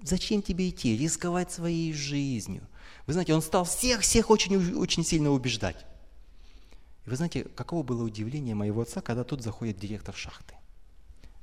Зачем 0.03 0.43
тебе 0.43 0.69
идти, 0.69 0.95
рисковать 0.95 1.51
своей 1.51 1.91
жизнью? 1.91 2.67
Вы 3.07 3.13
знаете, 3.13 3.33
он 3.33 3.41
стал 3.41 3.63
всех-всех 3.63 4.29
очень, 4.29 4.75
очень 4.75 5.03
сильно 5.03 5.31
убеждать. 5.31 5.85
И 7.05 7.09
вы 7.09 7.15
знаете, 7.15 7.45
каково 7.45 7.81
было 7.83 8.03
удивление 8.03 8.53
моего 8.53 8.81
отца, 8.81 9.01
когда 9.01 9.23
тут 9.23 9.41
заходит 9.41 9.79
директор 9.79 10.13
шахты. 10.13 10.55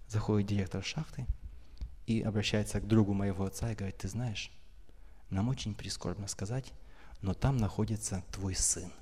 Заходит 0.06 0.46
директор 0.46 0.84
шахты 0.84 1.26
и 2.06 2.20
обращается 2.20 2.80
к 2.80 2.86
другу 2.86 3.14
моего 3.14 3.46
отца 3.46 3.72
и 3.72 3.74
говорит, 3.74 3.96
ты 3.96 4.08
знаешь, 4.08 4.50
нам 5.30 5.48
очень 5.48 5.74
прискорбно 5.74 6.28
сказать, 6.28 6.70
но 7.22 7.32
там 7.32 7.56
находится 7.56 8.22
твой 8.30 8.54
сын. 8.54 8.92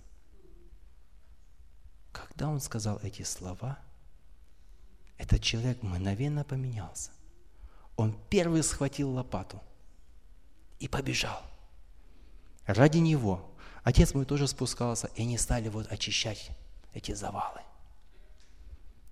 Когда 2.12 2.48
он 2.48 2.60
сказал 2.60 3.00
эти 3.02 3.22
слова, 3.22 3.80
этот 5.18 5.42
человек 5.42 5.82
мгновенно 5.82 6.44
поменялся. 6.44 7.10
Он 7.96 8.16
первый 8.30 8.62
схватил 8.62 9.10
лопату 9.10 9.60
и 10.78 10.86
побежал. 10.86 11.42
Ради 12.66 12.98
него 12.98 13.50
отец 13.82 14.14
мой 14.14 14.24
тоже 14.24 14.46
спускался, 14.46 15.10
и 15.16 15.22
они 15.22 15.38
стали 15.38 15.68
вот 15.68 15.90
очищать 15.90 16.50
эти 16.94 17.12
завалы, 17.12 17.60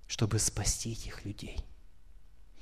чтобы 0.07 0.39
спасти 0.39 0.93
этих 0.93 1.25
людей. 1.25 1.65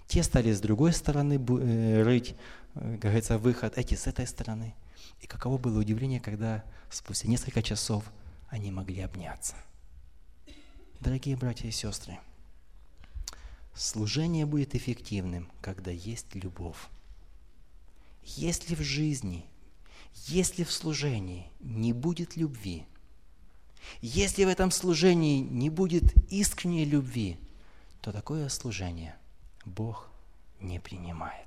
Те 0.07 0.23
стали 0.23 0.53
с 0.53 0.61
другой 0.61 0.93
стороны 0.95 1.35
э, 1.35 2.03
рыть, 2.03 2.35
э, 2.75 2.93
как 2.93 3.01
говорится, 3.01 3.37
выход, 3.37 3.77
эти 3.77 3.95
с 3.95 4.07
этой 4.07 4.27
стороны. 4.27 4.75
И 5.21 5.27
каково 5.27 5.59
было 5.59 5.81
удивление, 5.81 6.19
когда 6.19 6.65
спустя 6.89 7.29
несколько 7.29 7.63
часов 7.63 8.05
они 8.49 8.71
могли 8.71 9.03
обняться. 9.03 9.55
Дорогие 11.01 11.37
братья 11.37 11.69
и 11.69 11.71
сестры, 11.71 12.19
служение 13.75 14.47
будет 14.47 14.75
эффективным, 14.75 15.51
когда 15.61 15.91
есть 15.91 16.35
любовь. 16.35 16.89
Если 18.25 18.75
в 18.75 18.81
жизни 18.81 19.45
если 20.27 20.65
в 20.65 20.73
служении 20.73 21.51
не 21.61 21.93
будет 21.93 22.37
любви, 22.37 22.87
если 24.01 24.45
в 24.45 24.49
этом 24.49 24.71
служении 24.71 25.41
не 25.41 25.71
будет 25.71 26.15
искренней 26.31 26.85
любви, 26.85 27.39
то 28.01 28.13
такое 28.13 28.49
служение 28.49 29.17
Бог 29.65 30.09
не 30.61 30.79
принимает. 30.79 31.47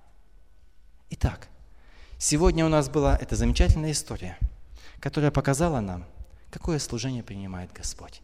Итак, 1.11 1.47
сегодня 2.17 2.65
у 2.65 2.69
нас 2.69 2.89
была 2.89 3.17
эта 3.17 3.35
замечательная 3.35 3.91
история, 3.91 4.37
которая 4.99 5.31
показала 5.31 5.79
нам, 5.81 6.05
какое 6.49 6.79
служение 6.79 7.23
принимает 7.23 7.71
Господь. 7.73 8.21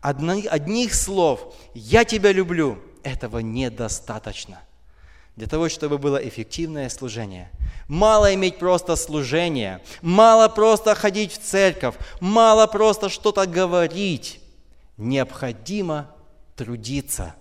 Одних 0.00 0.94
слов 0.94 1.54
«я 1.74 2.04
тебя 2.04 2.32
люблю» 2.32 2.82
этого 3.02 3.38
недостаточно 3.38 4.60
для 5.36 5.46
того, 5.46 5.68
чтобы 5.68 5.98
было 5.98 6.16
эффективное 6.16 6.88
служение. 6.88 7.50
Мало 7.88 8.34
иметь 8.34 8.58
просто 8.58 8.96
служение, 8.96 9.80
мало 10.00 10.48
просто 10.48 10.94
ходить 10.94 11.32
в 11.32 11.38
церковь, 11.38 11.94
мало 12.20 12.66
просто 12.66 13.08
что-то 13.10 13.46
говорить. 13.46 14.40
Необходимо 14.96 16.10
трудиться. 16.56 17.34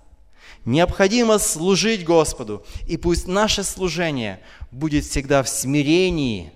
Необходимо 0.66 1.40
служить 1.40 2.04
Господу. 2.04 2.66
И 2.86 2.98
пусть 2.98 3.28
наше 3.28 3.64
служение 3.64 4.42
будет 4.72 5.06
всегда 5.06 5.42
в 5.42 5.48
смирении, 5.48 6.52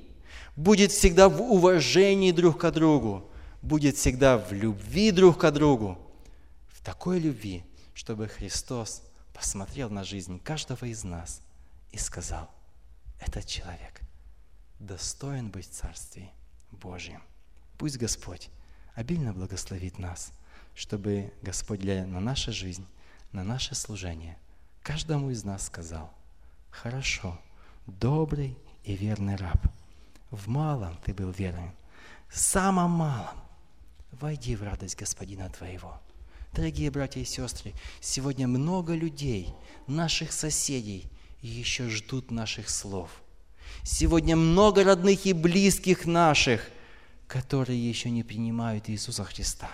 будет 0.55 0.91
всегда 0.91 1.29
в 1.29 1.41
уважении 1.41 2.31
друг 2.31 2.59
к 2.59 2.71
другу, 2.71 3.23
будет 3.61 3.95
всегда 3.95 4.37
в 4.37 4.51
любви 4.51 5.11
друг 5.11 5.37
к 5.37 5.51
другу. 5.51 5.97
В 6.67 6.83
такой 6.83 7.19
любви, 7.19 7.63
чтобы 7.93 8.27
Христос– 8.27 9.03
посмотрел 9.39 9.89
на 9.89 10.03
жизнь 10.03 10.37
каждого 10.41 10.83
из 10.83 11.05
нас 11.05 11.41
и 11.91 11.97
сказал, 11.97 12.49
этот 13.21 13.45
человек 13.45 14.01
достоин 14.79 15.49
быть 15.49 15.65
в 15.65 15.71
Царстве 15.71 16.29
Божьем. 16.71 17.23
Пусть 17.77 17.97
Господь 17.97 18.49
обильно 18.95 19.31
благословит 19.31 19.97
нас, 19.97 20.33
чтобы 20.75 21.33
Господь, 21.41 21.79
глядя 21.79 22.05
на 22.05 22.19
нашу 22.19 22.51
жизнь, 22.51 22.85
на 23.31 23.45
наше 23.45 23.75
служение, 23.75 24.37
каждому 24.83 25.29
из 25.29 25.45
нас 25.45 25.67
сказал, 25.67 26.13
хорошо, 26.69 27.39
добрый 27.87 28.57
и 28.83 28.93
верный 28.93 29.37
раб, 29.37 29.71
в 30.31 30.49
малом 30.49 30.97
ты 31.05 31.13
был 31.13 31.31
верен, 31.31 31.71
в 32.27 32.37
самом 32.37 32.91
малом 32.91 33.39
войди 34.11 34.57
в 34.57 34.63
радость 34.63 34.99
Господина 34.99 35.49
твоего. 35.49 36.01
Дорогие 36.53 36.89
братья 36.89 37.21
и 37.21 37.25
сестры, 37.25 37.73
сегодня 38.01 38.47
много 38.47 38.95
людей, 38.95 39.53
наших 39.85 40.31
соседей, 40.31 41.05
еще 41.41 41.89
ждут 41.89 42.31
наших 42.31 42.69
слов. 42.69 43.21
Сегодня 43.83 44.35
много 44.35 44.83
родных 44.83 45.27
и 45.27 45.33
близких 45.33 46.05
наших, 46.07 46.67
которые 47.27 47.87
еще 47.87 48.09
не 48.09 48.23
принимают 48.23 48.89
Иисуса 48.89 49.23
Христа. 49.23 49.69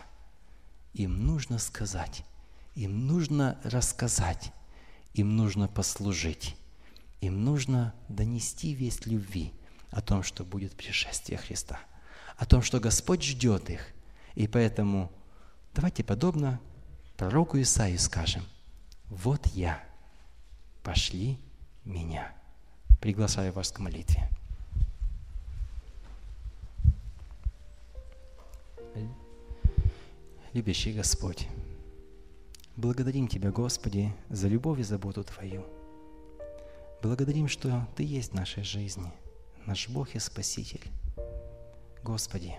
Им 0.93 1.25
нужно 1.25 1.59
сказать, 1.59 2.23
им 2.75 3.07
нужно 3.07 3.57
рассказать, 3.63 4.51
им 5.13 5.37
нужно 5.37 5.69
послужить, 5.69 6.57
им 7.21 7.45
нужно 7.45 7.95
донести 8.09 8.73
весть 8.73 9.07
любви 9.07 9.53
о 9.91 10.01
том, 10.01 10.23
что 10.23 10.43
будет 10.43 10.73
пришествие 10.73 11.37
Христа, 11.37 11.79
о 12.35 12.45
том, 12.45 12.61
что 12.61 12.81
Господь 12.81 13.23
ждет 13.23 13.69
их, 13.69 13.87
И 14.35 14.47
поэтому 14.47 15.09
давайте 15.75 16.03
подобно 16.03 16.59
пророку 17.17 17.61
Исаию 17.61 17.99
скажем, 17.99 18.43
вот 19.09 19.45
я, 19.47 19.83
пошли 20.83 21.37
меня. 21.83 22.33
Приглашаю 23.01 23.51
вас 23.51 23.71
к 23.71 23.79
молитве. 23.79 24.29
Любящий 30.53 30.93
Господь, 30.93 31.49
благодарим 32.77 33.27
Тебя, 33.27 33.51
Господи, 33.51 34.13
за 34.29 34.47
любовь 34.47 34.79
и 34.79 34.83
заботу 34.83 35.25
Твою. 35.25 35.65
Благодарим, 37.03 37.49
что 37.49 37.85
Ты 37.97 38.03
есть 38.03 38.31
в 38.31 38.35
нашей 38.35 38.63
жизни, 38.63 39.11
наш 39.65 39.89
Бог 39.89 40.15
и 40.15 40.19
Спаситель. 40.19 40.89
Господи, 42.01 42.55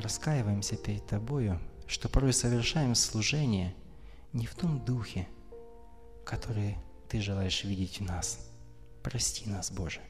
раскаиваемся 0.00 0.76
перед 0.76 1.06
Тобою, 1.06 1.60
что 1.86 2.08
порой 2.08 2.32
совершаем 2.32 2.94
служение 2.94 3.74
не 4.32 4.46
в 4.46 4.54
том 4.54 4.84
духе, 4.84 5.28
который 6.24 6.76
Ты 7.08 7.20
желаешь 7.20 7.64
видеть 7.64 8.00
в 8.00 8.04
нас. 8.04 8.38
Прости 9.02 9.48
нас, 9.48 9.70
Боже. 9.70 10.00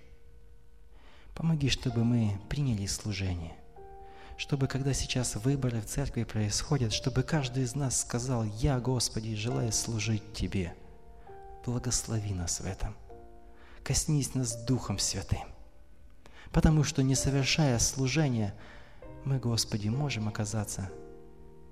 Помоги, 1.34 1.68
чтобы 1.68 2.05
мы 2.05 2.41
приняли 2.49 2.86
служение 2.86 3.57
чтобы 4.41 4.68
когда 4.68 4.95
сейчас 4.95 5.36
выборы 5.36 5.82
в 5.82 5.84
церкви 5.84 6.24
происходят, 6.24 6.95
чтобы 6.95 7.22
каждый 7.22 7.64
из 7.64 7.74
нас 7.74 8.01
сказал, 8.01 8.43
«Я, 8.43 8.80
Господи, 8.80 9.34
желаю 9.34 9.70
служить 9.70 10.32
Тебе». 10.32 10.72
Благослови 11.66 12.32
нас 12.32 12.61
в 12.61 12.64
этом. 12.64 12.97
Коснись 13.84 14.34
нас 14.34 14.57
Духом 14.64 14.99
Святым. 14.99 15.47
Потому 16.53 16.84
что, 16.84 17.03
не 17.03 17.14
совершая 17.14 17.78
служения, 17.78 18.55
мы, 19.25 19.39
Господи, 19.39 19.89
можем 19.89 20.29
оказаться 20.29 20.91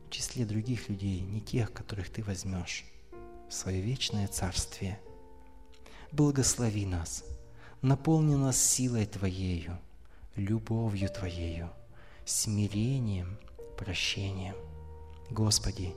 в 0.07 0.11
числе 0.11 0.45
других 0.45 0.89
людей, 0.89 1.21
не 1.21 1.41
тех, 1.41 1.73
которых 1.73 2.11
Ты 2.11 2.23
возьмешь 2.23 2.85
в 3.49 3.55
свое 3.55 3.81
вечное 3.81 4.29
царствие. 4.29 5.01
Благослови 6.13 6.87
нас, 6.87 7.25
наполни 7.83 8.35
нас 8.35 8.63
силой 8.63 9.07
Твоею, 9.07 9.79
любовью 10.37 11.09
Твоею, 11.09 11.71
смирением, 12.25 13.39
прощением. 13.77 14.55
Господи, 15.31 15.95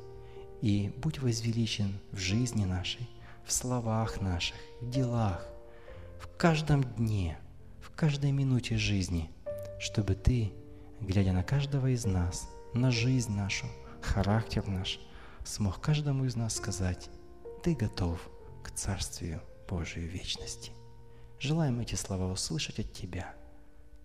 и 0.62 0.94
будь 0.98 1.20
возвеличен 1.20 2.00
в 2.12 2.18
жизни 2.18 2.66
нашей, 2.66 3.10
в 3.46 3.52
словах 3.52 4.22
наших, 4.22 4.58
в 4.82 4.90
делах, 4.90 5.46
в 6.20 6.28
каждом 6.38 6.84
дне, 6.84 7.38
в 7.82 7.90
каждой 7.96 8.32
минуте 8.32 8.78
жизни, 8.78 9.30
чтобы 9.80 10.16
Ты, 10.16 10.54
глядя 11.02 11.34
на 11.34 11.44
каждого 11.44 11.88
из 11.88 12.06
нас, 12.06 12.50
на 12.74 12.92
жизнь 12.92 13.36
нашу, 13.36 13.68
характер 14.02 14.66
наш, 14.68 15.00
смог 15.44 15.82
каждому 15.82 16.26
из 16.26 16.36
нас 16.36 16.56
сказать, 16.56 17.10
Ты 17.64 17.76
готов 17.76 18.20
к 18.64 18.72
Царствию 18.72 19.42
Божию 19.68 20.08
вечности. 20.08 20.72
Желаем 21.40 21.80
эти 21.80 21.96
слова 21.96 22.32
услышать 22.32 22.80
от 22.80 22.94
Тебя 22.94 23.34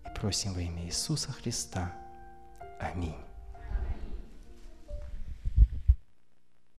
и 0.05 0.19
просим 0.19 0.53
во 0.53 0.61
имя 0.61 0.85
Иисуса 0.85 1.31
Христа– 1.31 1.95
Аминь. 2.79 3.26